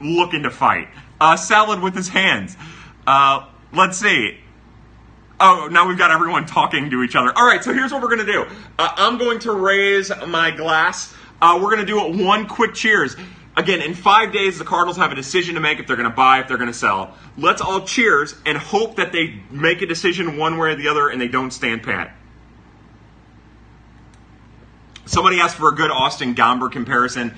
looking 0.00 0.42
to 0.42 0.50
fight. 0.50 0.88
Uh, 1.20 1.36
salad 1.36 1.80
with 1.80 1.94
his 1.94 2.08
hands. 2.08 2.56
Uh, 3.06 3.46
let's 3.72 3.98
see. 3.98 4.38
Oh, 5.38 5.68
now 5.70 5.88
we've 5.88 5.96
got 5.96 6.10
everyone 6.10 6.44
talking 6.44 6.90
to 6.90 7.02
each 7.02 7.16
other. 7.16 7.32
All 7.34 7.46
right, 7.46 7.64
so 7.64 7.72
here's 7.72 7.92
what 7.92 8.02
we're 8.02 8.08
to 8.26 8.32
do. 8.32 8.46
Uh, 8.78 8.92
I'm 8.96 9.16
going 9.16 9.38
to 9.40 9.52
raise 9.52 10.12
my 10.26 10.50
glass. 10.50 11.14
Uh, 11.40 11.58
we're 11.62 11.70
to 11.80 11.86
do 11.86 12.04
it 12.04 12.22
one 12.22 12.46
quick 12.46 12.74
cheers. 12.74 13.16
Again, 13.56 13.80
in 13.80 13.94
five 13.94 14.32
days, 14.32 14.58
the 14.58 14.64
Cardinals 14.64 14.98
have 14.98 15.12
a 15.12 15.14
decision 15.14 15.54
to 15.54 15.60
make 15.60 15.78
if 15.78 15.86
they're 15.86 15.96
going 15.96 16.08
to 16.08 16.14
buy, 16.14 16.40
if 16.40 16.48
they're 16.48 16.58
going 16.58 16.70
to 16.70 16.78
sell. 16.78 17.16
Let's 17.38 17.62
all 17.62 17.86
cheers 17.86 18.34
and 18.44 18.56
hope 18.58 18.96
that 18.96 19.12
they 19.12 19.40
make 19.50 19.80
a 19.80 19.86
decision 19.86 20.36
one 20.36 20.58
way 20.58 20.72
or 20.72 20.74
the 20.76 20.88
other 20.88 21.08
and 21.08 21.18
they 21.18 21.28
don't 21.28 21.50
stand 21.50 21.82
pat. 21.82 22.14
Somebody 25.10 25.40
asked 25.40 25.56
for 25.56 25.72
a 25.72 25.74
good 25.74 25.90
Austin 25.90 26.36
Gomber 26.36 26.70
comparison. 26.70 27.34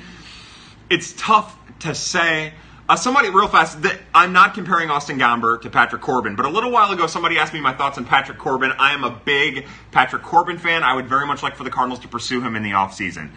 It's 0.91 1.15
tough 1.15 1.57
to 1.79 1.95
say. 1.95 2.53
Uh, 2.87 2.97
somebody, 2.97 3.31
real 3.31 3.49
fast, 3.49 3.79
I'm 4.15 4.35
not 4.35 4.53
comparing 4.53 4.91
Austin 4.91 5.19
Gomber 5.19 5.59
to 5.63 5.71
Patrick 5.71 6.03
Corbin, 6.03 6.37
but 6.37 6.45
a 6.45 6.51
little 6.51 6.71
while 6.71 6.93
ago, 6.93 7.07
somebody 7.07 7.39
asked 7.39 7.55
me 7.55 7.61
my 7.61 7.73
thoughts 7.73 7.97
on 7.97 8.05
Patrick 8.05 8.37
Corbin. 8.37 8.73
I 8.73 8.93
am 8.93 9.05
a 9.05 9.11
big 9.11 9.67
Patrick 9.91 10.23
Corbin 10.23 10.59
fan. 10.59 10.83
I 10.83 10.95
would 10.95 11.07
very 11.07 11.27
much 11.27 11.43
like 11.43 11.57
for 11.57 11.65
the 11.65 11.71
Cardinals 11.71 12.01
to 12.01 12.09
pursue 12.09 12.43
him 12.43 12.57
in 12.57 12.63
the 12.63 12.73
offseason. 12.73 13.31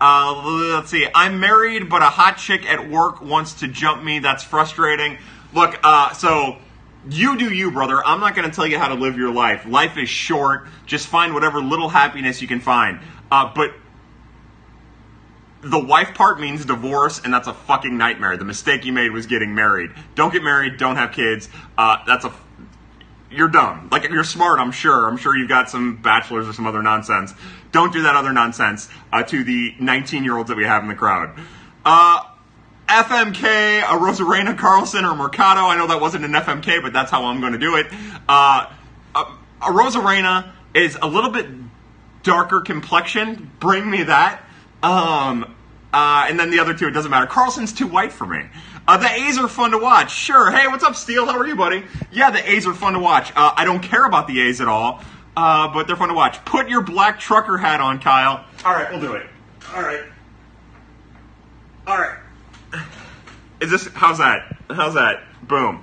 Uh, 0.00 0.42
let's 0.72 0.90
see. 0.90 1.06
I'm 1.14 1.38
married, 1.38 1.90
but 1.90 2.00
a 2.00 2.06
hot 2.06 2.38
chick 2.38 2.64
at 2.64 2.88
work 2.88 3.20
wants 3.20 3.60
to 3.60 3.68
jump 3.68 4.02
me. 4.02 4.20
That's 4.20 4.42
frustrating. 4.42 5.18
Look, 5.52 5.78
uh, 5.82 6.14
so 6.14 6.56
you 7.10 7.36
do 7.36 7.52
you, 7.54 7.70
brother. 7.70 8.02
I'm 8.04 8.20
not 8.20 8.34
going 8.34 8.48
to 8.48 8.54
tell 8.54 8.66
you 8.66 8.78
how 8.78 8.88
to 8.88 8.94
live 8.94 9.16
your 9.16 9.32
life. 9.32 9.64
Life 9.66 9.96
is 9.96 10.08
short. 10.08 10.66
Just 10.86 11.06
find 11.06 11.34
whatever 11.34 11.60
little 11.60 11.88
happiness 11.88 12.42
you 12.42 12.48
can 12.48 12.60
find. 12.60 13.00
Uh, 13.30 13.52
but 13.54 13.72
the 15.62 15.78
wife 15.78 16.14
part 16.14 16.40
means 16.40 16.64
divorce, 16.64 17.20
and 17.24 17.32
that's 17.32 17.48
a 17.48 17.54
fucking 17.54 17.96
nightmare. 17.96 18.36
The 18.36 18.44
mistake 18.44 18.84
you 18.84 18.92
made 18.92 19.10
was 19.10 19.26
getting 19.26 19.54
married. 19.54 19.90
Don't 20.14 20.32
get 20.32 20.42
married. 20.42 20.76
Don't 20.76 20.96
have 20.96 21.12
kids. 21.12 21.48
Uh, 21.76 21.98
that's 22.06 22.24
a 22.24 22.32
you're 23.30 23.48
dumb. 23.48 23.88
Like 23.90 24.04
you're 24.04 24.24
smart, 24.24 24.60
I'm 24.60 24.70
sure. 24.70 25.08
I'm 25.08 25.16
sure 25.16 25.36
you've 25.36 25.48
got 25.48 25.68
some 25.68 25.96
bachelors 25.96 26.48
or 26.48 26.52
some 26.52 26.66
other 26.66 26.82
nonsense. 26.82 27.34
Don't 27.72 27.92
do 27.92 28.02
that 28.02 28.14
other 28.14 28.32
nonsense 28.32 28.88
uh, 29.12 29.24
to 29.24 29.44
the 29.44 29.74
19 29.80 30.24
year 30.24 30.36
olds 30.36 30.48
that 30.48 30.56
we 30.56 30.64
have 30.64 30.82
in 30.82 30.88
the 30.88 30.94
crowd. 30.94 31.38
Uh, 31.84 32.22
FMK, 32.88 33.80
Arozarena 33.80 34.56
Carlson 34.56 35.04
or 35.04 35.16
Mercado. 35.16 35.62
I 35.62 35.76
know 35.76 35.88
that 35.88 36.00
wasn't 36.00 36.24
an 36.24 36.32
FMK, 36.32 36.80
but 36.82 36.92
that's 36.92 37.10
how 37.10 37.24
I'm 37.24 37.40
going 37.40 37.52
to 37.52 37.58
do 37.58 37.76
it. 37.76 37.86
Uh, 38.28 38.72
Rosarena 39.60 40.52
is 40.74 40.96
a 41.00 41.08
little 41.08 41.30
bit 41.30 41.46
darker 42.26 42.60
complexion. 42.60 43.50
Bring 43.60 43.88
me 43.88 44.02
that. 44.02 44.42
Um, 44.82 45.54
uh, 45.94 46.26
and 46.28 46.38
then 46.38 46.50
the 46.50 46.58
other 46.58 46.74
two, 46.74 46.88
it 46.88 46.90
doesn't 46.90 47.10
matter. 47.10 47.26
Carlson's 47.26 47.72
too 47.72 47.86
white 47.86 48.12
for 48.12 48.26
me. 48.26 48.42
Uh, 48.86 48.96
the 48.96 49.08
A's 49.08 49.38
are 49.38 49.48
fun 49.48 49.70
to 49.70 49.78
watch. 49.78 50.12
Sure. 50.12 50.50
Hey, 50.50 50.66
what's 50.66 50.82
up, 50.82 50.96
Steele? 50.96 51.24
How 51.24 51.38
are 51.38 51.46
you, 51.46 51.54
buddy? 51.54 51.84
Yeah, 52.10 52.30
the 52.30 52.50
A's 52.50 52.66
are 52.66 52.74
fun 52.74 52.94
to 52.94 52.98
watch. 52.98 53.32
Uh, 53.36 53.52
I 53.56 53.64
don't 53.64 53.80
care 53.80 54.04
about 54.04 54.26
the 54.26 54.40
A's 54.40 54.60
at 54.60 54.66
all, 54.66 55.02
uh, 55.36 55.72
but 55.72 55.86
they're 55.86 55.96
fun 55.96 56.08
to 56.08 56.14
watch. 56.14 56.44
Put 56.44 56.68
your 56.68 56.82
black 56.82 57.20
trucker 57.20 57.56
hat 57.56 57.80
on, 57.80 58.00
Kyle. 58.00 58.44
All 58.64 58.72
right, 58.72 58.90
we'll 58.90 59.00
do 59.00 59.14
it. 59.14 59.26
All 59.74 59.82
right. 59.82 60.02
All 61.86 61.98
right. 61.98 62.18
Is 63.60 63.70
this, 63.70 63.86
how's 63.94 64.18
that? 64.18 64.56
How's 64.68 64.94
that? 64.94 65.22
Boom. 65.42 65.82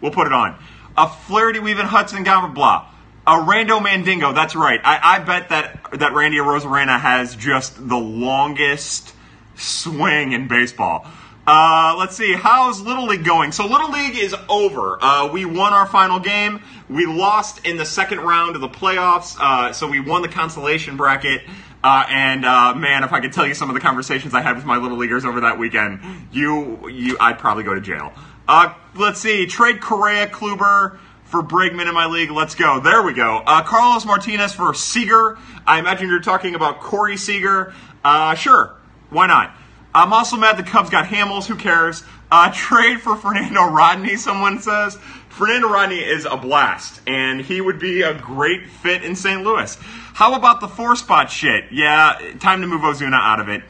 We'll 0.00 0.10
put 0.10 0.26
it 0.26 0.32
on. 0.32 0.58
A 0.96 1.08
Flaherty 1.08 1.58
Weaver 1.58 1.84
Hudson 1.84 2.24
Gomber 2.24 2.52
blah. 2.52 2.88
A 3.24 3.34
Rando 3.34 3.80
Mandingo, 3.80 4.32
that's 4.32 4.56
right. 4.56 4.80
I, 4.82 5.16
I 5.16 5.18
bet 5.20 5.50
that, 5.50 6.00
that 6.00 6.12
Randy 6.12 6.38
Rosarena 6.38 6.98
has 6.98 7.36
just 7.36 7.76
the 7.88 7.96
longest 7.96 9.14
swing 9.54 10.32
in 10.32 10.48
baseball. 10.48 11.06
Uh, 11.46 11.94
let's 11.98 12.16
see, 12.16 12.34
how's 12.34 12.80
Little 12.80 13.06
League 13.06 13.24
going? 13.24 13.52
So 13.52 13.66
Little 13.66 13.92
League 13.92 14.16
is 14.16 14.34
over. 14.48 14.98
Uh, 15.00 15.30
we 15.32 15.44
won 15.44 15.72
our 15.72 15.86
final 15.86 16.18
game. 16.18 16.62
We 16.88 17.06
lost 17.06 17.64
in 17.64 17.76
the 17.76 17.84
second 17.84 18.20
round 18.20 18.56
of 18.56 18.60
the 18.60 18.68
playoffs. 18.68 19.36
Uh, 19.38 19.72
so 19.72 19.88
we 19.88 20.00
won 20.00 20.22
the 20.22 20.28
consolation 20.28 20.96
bracket. 20.96 21.42
Uh, 21.84 22.04
and 22.08 22.44
uh, 22.44 22.74
man, 22.74 23.04
if 23.04 23.12
I 23.12 23.20
could 23.20 23.32
tell 23.32 23.46
you 23.46 23.54
some 23.54 23.70
of 23.70 23.74
the 23.74 23.80
conversations 23.80 24.34
I 24.34 24.40
had 24.40 24.56
with 24.56 24.64
my 24.64 24.78
little 24.78 24.98
leaguers 24.98 25.24
over 25.24 25.42
that 25.42 25.58
weekend, 25.60 26.00
you, 26.32 26.88
you, 26.88 27.16
I'd 27.20 27.38
probably 27.38 27.62
go 27.62 27.74
to 27.74 27.80
jail. 27.80 28.12
Uh, 28.48 28.74
let's 28.96 29.20
see, 29.20 29.46
trade 29.46 29.80
Correa, 29.80 30.26
Kluber 30.26 30.98
for 31.32 31.42
Bregman 31.42 31.88
in 31.88 31.94
my 31.94 32.04
league. 32.04 32.30
Let's 32.30 32.54
go. 32.54 32.78
There 32.78 33.02
we 33.02 33.14
go. 33.14 33.42
Uh, 33.46 33.62
Carlos 33.62 34.04
Martinez 34.04 34.52
for 34.52 34.74
Seager. 34.74 35.38
I 35.66 35.78
imagine 35.78 36.08
you're 36.08 36.20
talking 36.20 36.54
about 36.54 36.80
Corey 36.80 37.16
Seager. 37.16 37.72
Uh, 38.04 38.34
sure, 38.34 38.76
why 39.08 39.28
not? 39.28 39.56
I'm 39.94 40.12
also 40.12 40.36
mad 40.36 40.58
the 40.58 40.62
Cubs 40.62 40.90
got 40.90 41.06
Hamels. 41.06 41.46
Who 41.46 41.56
cares? 41.56 42.04
Uh, 42.30 42.52
trade 42.54 43.00
for 43.00 43.16
Fernando 43.16 43.64
Rodney, 43.64 44.16
someone 44.16 44.60
says. 44.60 44.98
Fernando 45.30 45.70
Rodney 45.70 46.00
is 46.00 46.26
a 46.26 46.36
blast, 46.36 47.00
and 47.06 47.40
he 47.40 47.62
would 47.62 47.78
be 47.78 48.02
a 48.02 48.12
great 48.12 48.68
fit 48.68 49.02
in 49.02 49.16
St. 49.16 49.42
Louis. 49.42 49.78
How 50.12 50.34
about 50.34 50.60
the 50.60 50.68
four 50.68 50.94
spot 50.96 51.30
shit? 51.30 51.64
Yeah, 51.72 52.18
time 52.40 52.60
to 52.60 52.66
move 52.66 52.82
Ozuna 52.82 53.18
out 53.18 53.40
of 53.40 53.48
it. 53.48 53.62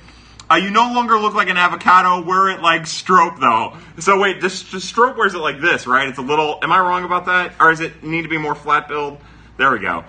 Uh, 0.53 0.57
you 0.57 0.69
no 0.69 0.93
longer 0.93 1.19
look 1.19 1.33
like 1.33 1.49
an 1.49 1.57
avocado. 1.57 2.23
Wear 2.23 2.51
it 2.51 2.61
like 2.61 2.87
Strop, 2.87 3.41
though. 3.41 3.75
So 4.01 4.21
wait, 4.21 4.43
this, 4.43 4.71
this 4.71 4.85
Strop 4.85 5.17
wears 5.17 5.33
it 5.33 5.39
like 5.39 5.63
this, 5.63 5.87
right? 5.87 6.07
It's 6.07 6.19
a 6.19 6.23
little. 6.23 6.59
Am 6.61 6.71
I 6.71 6.79
wrong 6.79 7.05
about 7.05 7.25
that, 7.25 7.55
or 7.59 7.71
does 7.71 7.81
it 7.81 8.05
need 8.05 8.25
to 8.25 8.29
be 8.29 8.37
more 8.37 8.55
flat 8.55 8.87
build? 8.87 9.17
There 9.57 9.71
we 9.71 9.79
go. 9.79 10.05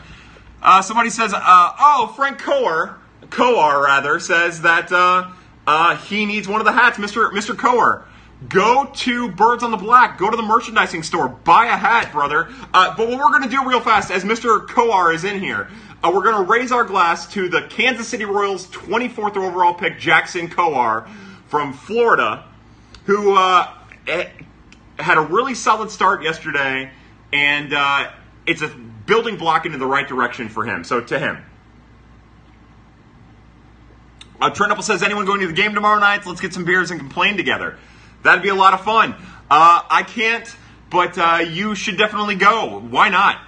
Uh, 0.62 0.82
somebody 0.82 1.12
says, 1.12 1.34
uh, 1.34 1.40
oh, 1.40 2.14
Frank 2.18 2.42
Kowar, 2.42 2.96
Kowar 3.28 3.86
rather, 3.86 4.20
says 4.20 4.64
that 4.64 4.92
uh, 4.92 5.32
uh, 5.66 5.96
he 5.96 6.26
needs 6.26 6.46
one 6.46 6.60
of 6.60 6.66
the 6.66 6.74
hats, 6.74 6.98
Mr. 6.98 7.32
Mr. 7.32 7.56
Kowar. 7.56 8.04
Go 8.50 8.92
to 8.96 9.32
Birds 9.32 9.64
on 9.64 9.72
the 9.72 9.78
Black. 9.78 10.18
Go 10.18 10.30
to 10.30 10.36
the 10.36 10.44
merchandising 10.44 11.04
store. 11.04 11.30
Buy 11.30 11.68
a 11.68 11.78
hat, 11.78 12.12
brother. 12.12 12.50
Uh, 12.74 12.94
but 12.98 13.08
what 13.08 13.18
we're 13.18 13.30
going 13.30 13.44
to 13.44 13.50
do 13.50 13.66
real 13.66 13.80
fast, 13.80 14.12
as 14.12 14.26
Mr. 14.26 14.68
Kowar 14.68 15.16
is 15.16 15.24
in 15.24 15.40
here, 15.40 15.70
uh, 16.04 16.12
we're 16.13 16.24
going 16.24 16.36
to 16.36 16.52
raise 16.52 16.72
our 16.72 16.84
glass 16.84 17.28
to 17.32 17.48
the 17.48 17.62
Kansas 17.62 18.08
City 18.08 18.26
Royals 18.26 18.68
24th 18.68 19.38
overall 19.38 19.74
pick, 19.74 19.98
Jackson 20.00 20.50
Kowar 20.50 21.08
from 21.48 21.72
Florida, 21.72 22.44
who 23.06 23.36
uh, 23.36 23.74
eh, 24.08 24.28
had 25.00 25.18
a 25.18 25.22
really 25.22 25.56
solid 25.56 25.89
start 25.89 26.22
yesterday, 26.22 26.92
and 27.32 27.74
uh, 27.74 28.12
it's 28.46 28.62
a 28.62 28.68
building 28.68 29.38
block 29.38 29.66
into 29.66 29.78
the 29.78 29.86
right 29.86 30.08
direction 30.08 30.50
for 30.50 30.66
him. 30.66 30.84
So 30.84 31.00
to 31.00 31.18
him. 31.18 31.38
Uh, 34.42 34.50
Trent 34.50 34.72
Apple 34.72 34.84
says, 34.84 35.04
anyone 35.04 35.26
going 35.26 35.39
to 35.39 35.48
the 35.48 35.54
game 35.54 35.74
tomorrow 35.74 36.02
night? 36.02 36.26
Let's 36.26 36.42
get 36.42 36.54
some 36.54 36.66
beers 36.66 36.92
and 36.92 37.00
complain 37.00 37.38
together. 37.38 37.78
That'd 38.24 38.44
be 38.44 38.50
a 38.50 38.56
lot 38.56 38.74
of 38.74 38.84
fun. 38.84 39.13
Uh, 39.50 39.82
I 39.89 40.04
can't, 40.04 40.54
but 40.89 41.18
uh, 41.18 41.46
you 41.48 41.76
should 41.76 41.98
definitely 41.98 42.36
go. 42.36 42.82
Why 42.82 43.08
not? 43.08 43.39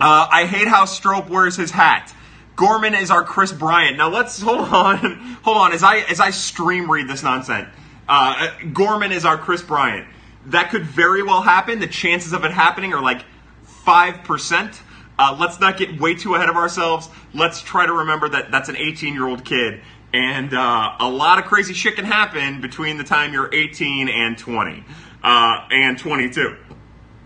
Uh, 0.00 0.26
I 0.30 0.46
hate 0.46 0.66
how 0.66 0.86
Strop 0.86 1.28
wears 1.30 1.56
his 1.56 1.70
hat. 1.70 2.12
Gorman 2.56 2.94
is 2.94 3.10
our 3.10 3.24
Kris 3.24 3.52
Bryant. 3.52 3.96
Now 3.96 4.08
let's 4.10 4.40
hold 4.40 4.68
on, 4.68 5.38
hold 5.42 5.56
on. 5.56 5.72
As 5.72 5.82
I 5.82 5.98
as 5.98 6.20
I 6.20 6.30
stream 6.30 6.90
read 6.90 7.08
this 7.08 7.22
nonsense, 7.22 7.68
uh, 8.08 8.48
Gorman 8.72 9.12
is 9.12 9.24
our 9.24 9.38
Kris 9.38 9.62
Bryant. 9.62 10.06
That 10.46 10.70
could 10.70 10.84
very 10.84 11.22
well 11.22 11.42
happen. 11.42 11.80
The 11.80 11.86
chances 11.86 12.32
of 12.32 12.44
it 12.44 12.50
happening 12.50 12.92
are 12.92 13.02
like 13.02 13.24
five 13.64 14.24
percent. 14.24 14.80
Uh, 15.18 15.36
let's 15.38 15.60
not 15.60 15.76
get 15.76 16.00
way 16.00 16.14
too 16.14 16.34
ahead 16.34 16.48
of 16.48 16.56
ourselves. 16.56 17.08
Let's 17.32 17.60
try 17.60 17.86
to 17.86 17.92
remember 17.92 18.28
that 18.30 18.50
that's 18.50 18.68
an 18.68 18.76
18 18.76 19.14
year 19.14 19.28
old 19.28 19.44
kid, 19.44 19.80
and 20.12 20.52
uh, 20.52 20.96
a 20.98 21.08
lot 21.08 21.38
of 21.38 21.44
crazy 21.44 21.72
shit 21.72 21.96
can 21.96 22.04
happen 22.04 22.60
between 22.60 22.98
the 22.98 23.04
time 23.04 23.32
you're 23.32 23.52
18 23.52 24.08
and 24.08 24.36
20 24.36 24.84
uh, 25.22 25.66
and 25.70 25.98
22. 25.98 26.56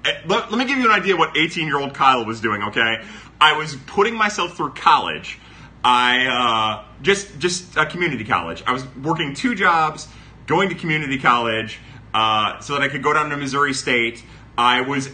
Uh, 0.08 0.20
Let, 0.26 0.50
let 0.50 0.58
me 0.58 0.64
give 0.64 0.78
you 0.78 0.86
an 0.86 0.92
idea 0.92 1.16
what 1.16 1.36
18 1.36 1.66
year 1.66 1.78
old 1.78 1.94
Kyle 1.94 2.24
was 2.24 2.40
doing. 2.40 2.62
Okay, 2.64 3.02
I 3.40 3.56
was 3.56 3.76
putting 3.86 4.14
myself 4.14 4.56
through 4.56 4.72
college. 4.74 5.38
I 5.84 6.26
uh, 6.26 6.84
just 7.02 7.38
just 7.38 7.76
a 7.76 7.86
community 7.86 8.24
college. 8.24 8.62
I 8.66 8.72
was 8.72 8.84
working 8.96 9.34
two 9.34 9.54
jobs, 9.54 10.08
going 10.46 10.68
to 10.70 10.74
community 10.74 11.18
college, 11.18 11.78
uh, 12.14 12.60
so 12.60 12.74
that 12.74 12.82
I 12.82 12.88
could 12.88 13.02
go 13.02 13.12
down 13.12 13.30
to 13.30 13.36
Missouri 13.36 13.74
State. 13.74 14.22
I 14.56 14.80
was 14.80 15.08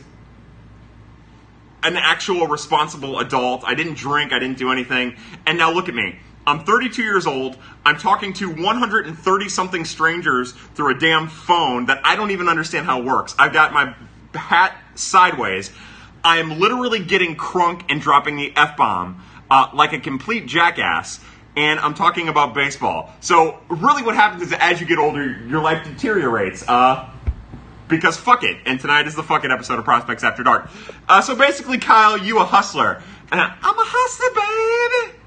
an 1.82 1.96
actual 1.96 2.46
responsible 2.46 3.18
adult. 3.18 3.62
I 3.64 3.74
didn't 3.74 3.94
drink, 3.98 4.32
I 4.32 4.38
didn't 4.38 4.56
do 4.56 4.72
anything. 4.72 5.16
And 5.44 5.58
now 5.58 5.70
look 5.70 5.88
at 5.88 5.94
me. 5.94 6.18
I'm 6.46 6.64
32 6.64 7.02
years 7.02 7.26
old. 7.26 7.58
I'm 7.84 7.98
talking 7.98 8.32
to 8.34 8.50
130 8.50 9.48
something 9.48 9.84
strangers 9.84 10.52
through 10.74 10.96
a 10.96 10.98
damn 10.98 11.28
phone 11.28 11.86
that 11.86 12.00
I 12.04 12.16
don't 12.16 12.30
even 12.30 12.48
understand 12.48 12.86
how 12.86 13.00
it 13.00 13.04
works. 13.04 13.34
I've 13.38 13.52
got 13.52 13.72
my 13.72 13.94
hat 14.34 14.76
sideways. 14.94 15.70
I 16.22 16.38
am 16.38 16.58
literally 16.58 17.04
getting 17.04 17.36
crunk 17.36 17.84
and 17.90 18.00
dropping 18.00 18.36
the 18.36 18.52
F 18.56 18.76
bomb 18.76 19.22
uh, 19.50 19.68
like 19.74 19.92
a 19.92 19.98
complete 20.00 20.46
jackass. 20.46 21.20
And 21.56 21.78
I'm 21.78 21.94
talking 21.94 22.28
about 22.28 22.52
baseball. 22.54 23.12
So, 23.20 23.60
really, 23.68 24.02
what 24.02 24.16
happens 24.16 24.42
is 24.42 24.52
as 24.52 24.80
you 24.80 24.86
get 24.86 24.98
older, 24.98 25.24
your 25.46 25.62
life 25.62 25.84
deteriorates. 25.84 26.64
Uh, 26.66 27.08
because 27.86 28.16
fuck 28.16 28.42
it. 28.42 28.56
And 28.66 28.80
tonight 28.80 29.06
is 29.06 29.14
the 29.14 29.22
fucking 29.22 29.50
episode 29.52 29.78
of 29.78 29.84
Prospects 29.84 30.24
After 30.24 30.42
Dark. 30.42 30.68
Uh, 31.08 31.20
so 31.20 31.36
basically, 31.36 31.78
Kyle, 31.78 32.16
you 32.18 32.38
a 32.40 32.44
hustler. 32.44 33.02
And 33.30 33.40
I- 33.40 33.54
I'm 33.62 33.78
a 33.78 33.84
hustler, 33.86 35.10
baby. 35.10 35.18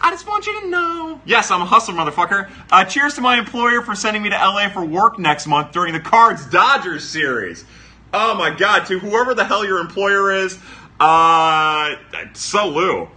I 0.00 0.10
just 0.10 0.26
want 0.26 0.46
you 0.46 0.60
to 0.62 0.68
know. 0.68 1.20
Yes, 1.24 1.50
I'm 1.50 1.60
a 1.62 1.66
hustler, 1.66 1.94
motherfucker. 1.94 2.50
Uh, 2.70 2.84
cheers 2.84 3.14
to 3.14 3.20
my 3.20 3.38
employer 3.38 3.82
for 3.82 3.94
sending 3.94 4.22
me 4.22 4.30
to 4.30 4.36
LA 4.36 4.68
for 4.68 4.84
work 4.84 5.18
next 5.18 5.46
month 5.46 5.72
during 5.72 5.92
the 5.92 6.00
Cards 6.00 6.46
Dodgers 6.46 7.08
series. 7.08 7.64
Oh 8.12 8.34
my 8.34 8.50
god, 8.50 8.86
to 8.86 8.98
whoever 8.98 9.34
the 9.34 9.44
hell 9.44 9.64
your 9.64 9.78
employer 9.78 10.32
is, 10.32 10.58
uh, 10.98 11.94
salute. 12.32 13.08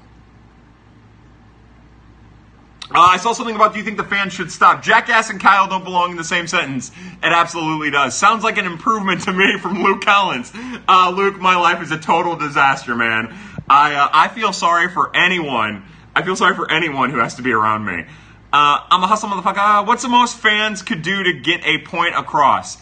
Uh, 2.94 3.00
I 3.00 3.18
saw 3.18 3.32
something 3.32 3.56
about 3.56 3.72
do 3.72 3.80
you 3.80 3.86
think 3.86 3.96
the 3.96 4.04
fans 4.04 4.34
should 4.34 4.52
stop? 4.52 4.84
Jackass 4.84 5.30
and 5.30 5.40
Kyle 5.40 5.66
don't 5.66 5.86
belong 5.86 6.12
in 6.12 6.18
the 6.18 6.26
same 6.26 6.46
sentence. 6.46 6.92
It 7.24 7.32
absolutely 7.32 7.90
does. 7.90 8.18
Sounds 8.18 8.44
like 8.44 8.58
an 8.58 8.66
improvement 8.66 9.22
to 9.22 9.34
me 9.34 9.58
from 9.62 9.82
Luke 9.82 10.02
Collins. 10.02 10.52
Uh, 10.90 11.14
Luke, 11.16 11.40
my 11.40 11.56
life 11.56 11.82
is 11.82 11.92
a 11.92 11.98
total 11.98 12.36
disaster, 12.36 12.94
man. 12.94 13.34
I 13.70 13.96
uh, 13.96 14.10
I 14.12 14.28
feel 14.28 14.52
sorry 14.52 14.90
for 14.90 15.16
anyone. 15.16 15.86
I 16.14 16.24
feel 16.24 16.36
sorry 16.36 16.54
for 16.54 16.70
anyone 16.70 17.12
who 17.12 17.20
has 17.20 17.36
to 17.36 17.42
be 17.42 17.54
around 17.54 17.86
me. 17.86 18.04
Uh, 18.52 18.80
I'm 18.92 19.02
a 19.02 19.08
hustle 19.08 19.30
motherfucker. 19.30 19.58
Uh, 19.58 19.86
what's 19.86 20.04
the 20.04 20.10
most 20.10 20.36
fans 20.38 20.82
could 20.82 21.02
do 21.02 21.24
to 21.24 21.40
get 21.40 21.64
a 21.64 21.78
point 21.78 22.16
across? 22.18 22.78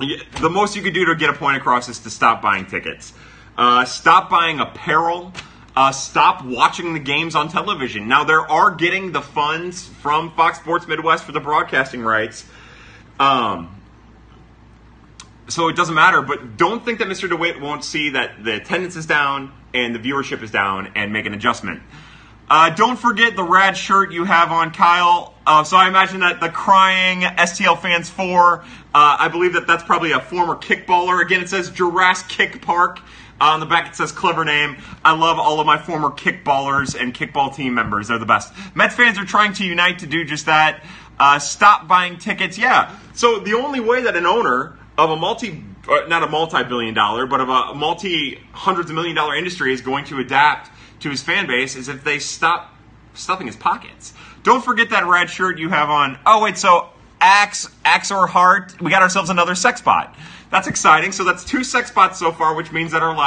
The 0.00 0.48
most 0.48 0.76
you 0.76 0.82
could 0.82 0.94
do 0.94 1.04
to 1.06 1.14
get 1.14 1.28
a 1.28 1.34
point 1.34 1.58
across 1.58 1.88
is 1.90 1.98
to 2.00 2.10
stop 2.10 2.40
buying 2.40 2.64
tickets. 2.64 3.12
Uh, 3.58 3.84
stop 3.84 4.30
buying 4.30 4.58
apparel. 4.58 5.32
Uh, 5.76 5.92
stop 5.92 6.44
watching 6.44 6.94
the 6.94 6.98
games 6.98 7.34
on 7.34 7.48
television. 7.48 8.08
Now, 8.08 8.24
there 8.24 8.40
are 8.40 8.70
getting 8.70 9.12
the 9.12 9.20
funds 9.20 9.86
from 9.86 10.32
Fox 10.32 10.58
Sports 10.58 10.88
Midwest 10.88 11.24
for 11.24 11.32
the 11.32 11.40
broadcasting 11.40 12.00
rights. 12.00 12.46
Um, 13.18 13.76
so 15.48 15.68
it 15.68 15.76
doesn't 15.76 15.94
matter, 15.94 16.22
but 16.22 16.56
don't 16.56 16.82
think 16.84 17.00
that 17.00 17.08
Mr. 17.08 17.28
DeWitt 17.28 17.60
won't 17.60 17.84
see 17.84 18.10
that 18.10 18.42
the 18.42 18.56
attendance 18.56 18.96
is 18.96 19.04
down 19.04 19.52
and 19.74 19.94
the 19.94 19.98
viewership 19.98 20.42
is 20.42 20.50
down 20.50 20.92
and 20.94 21.12
make 21.12 21.26
an 21.26 21.34
adjustment. 21.34 21.82
Uh, 22.48 22.70
don't 22.70 22.98
forget 22.98 23.36
the 23.36 23.44
rad 23.44 23.76
shirt 23.76 24.12
you 24.12 24.24
have 24.24 24.50
on, 24.50 24.72
Kyle. 24.72 25.34
Uh, 25.46 25.64
so 25.64 25.76
I 25.76 25.88
imagine 25.88 26.20
that 26.20 26.40
the 26.40 26.48
crying 26.48 27.22
STL 27.22 27.80
fans 27.80 28.10
four. 28.10 28.60
Uh, 28.94 29.16
I 29.18 29.28
believe 29.28 29.54
that 29.54 29.66
that's 29.66 29.82
probably 29.82 30.12
a 30.12 30.20
former 30.20 30.54
kickballer. 30.54 31.22
Again, 31.22 31.40
it 31.42 31.48
says 31.48 31.70
Jurassic 31.70 32.28
Kick 32.28 32.62
Park. 32.62 33.00
Uh, 33.40 33.54
on 33.54 33.60
the 33.60 33.66
back, 33.66 33.88
it 33.88 33.96
says 33.96 34.12
clever 34.12 34.44
name. 34.44 34.76
I 35.02 35.16
love 35.16 35.38
all 35.38 35.60
of 35.60 35.66
my 35.66 35.78
former 35.78 36.10
kickballers 36.10 37.00
and 37.00 37.14
kickball 37.14 37.54
team 37.54 37.72
members. 37.74 38.08
They're 38.08 38.18
the 38.18 38.26
best. 38.26 38.52
Mets 38.74 38.94
fans 38.94 39.18
are 39.18 39.24
trying 39.24 39.54
to 39.54 39.64
unite 39.64 40.00
to 40.00 40.06
do 40.06 40.24
just 40.24 40.44
that. 40.44 40.84
Uh, 41.18 41.38
stop 41.38 41.88
buying 41.88 42.18
tickets. 42.18 42.58
Yeah. 42.58 42.94
So 43.14 43.40
the 43.40 43.54
only 43.54 43.80
way 43.80 44.02
that 44.02 44.14
an 44.14 44.26
owner 44.26 44.78
of 44.98 45.10
a 45.10 45.16
multi, 45.16 45.64
uh, 45.88 46.06
not 46.06 46.22
a 46.22 46.28
multi-billion 46.28 46.92
dollar, 46.92 47.26
but 47.26 47.40
of 47.40 47.48
a 47.48 47.74
multi 47.74 48.38
hundreds 48.52 48.90
of 48.90 48.94
million 48.94 49.16
dollar 49.16 49.34
industry 49.34 49.72
is 49.72 49.80
going 49.80 50.04
to 50.06 50.18
adapt 50.18 50.70
to 51.00 51.08
his 51.08 51.22
fan 51.22 51.46
base 51.46 51.76
is 51.76 51.88
if 51.88 52.04
they 52.04 52.18
stop 52.18 52.74
stuffing 53.14 53.46
his 53.46 53.56
pockets. 53.56 54.12
Don't 54.42 54.64
forget 54.64 54.90
that 54.90 55.06
red 55.06 55.28
shirt 55.28 55.58
you 55.58 55.68
have 55.68 55.90
on. 55.90 56.18
Oh 56.24 56.42
wait, 56.42 56.56
so 56.56 56.88
Axe, 57.20 57.68
Axe 57.84 58.10
or 58.10 58.26
Heart, 58.26 58.80
we 58.80 58.90
got 58.90 59.02
ourselves 59.02 59.28
another 59.28 59.54
sex 59.54 59.82
bot. 59.82 60.14
That's 60.50 60.66
exciting. 60.66 61.12
So 61.12 61.24
that's 61.24 61.44
two 61.44 61.62
sex 61.62 61.90
bots 61.90 62.18
so 62.18 62.32
far, 62.32 62.54
which 62.54 62.72
means 62.72 62.90
that 62.92 63.02
our 63.02 63.14
lives 63.14 63.20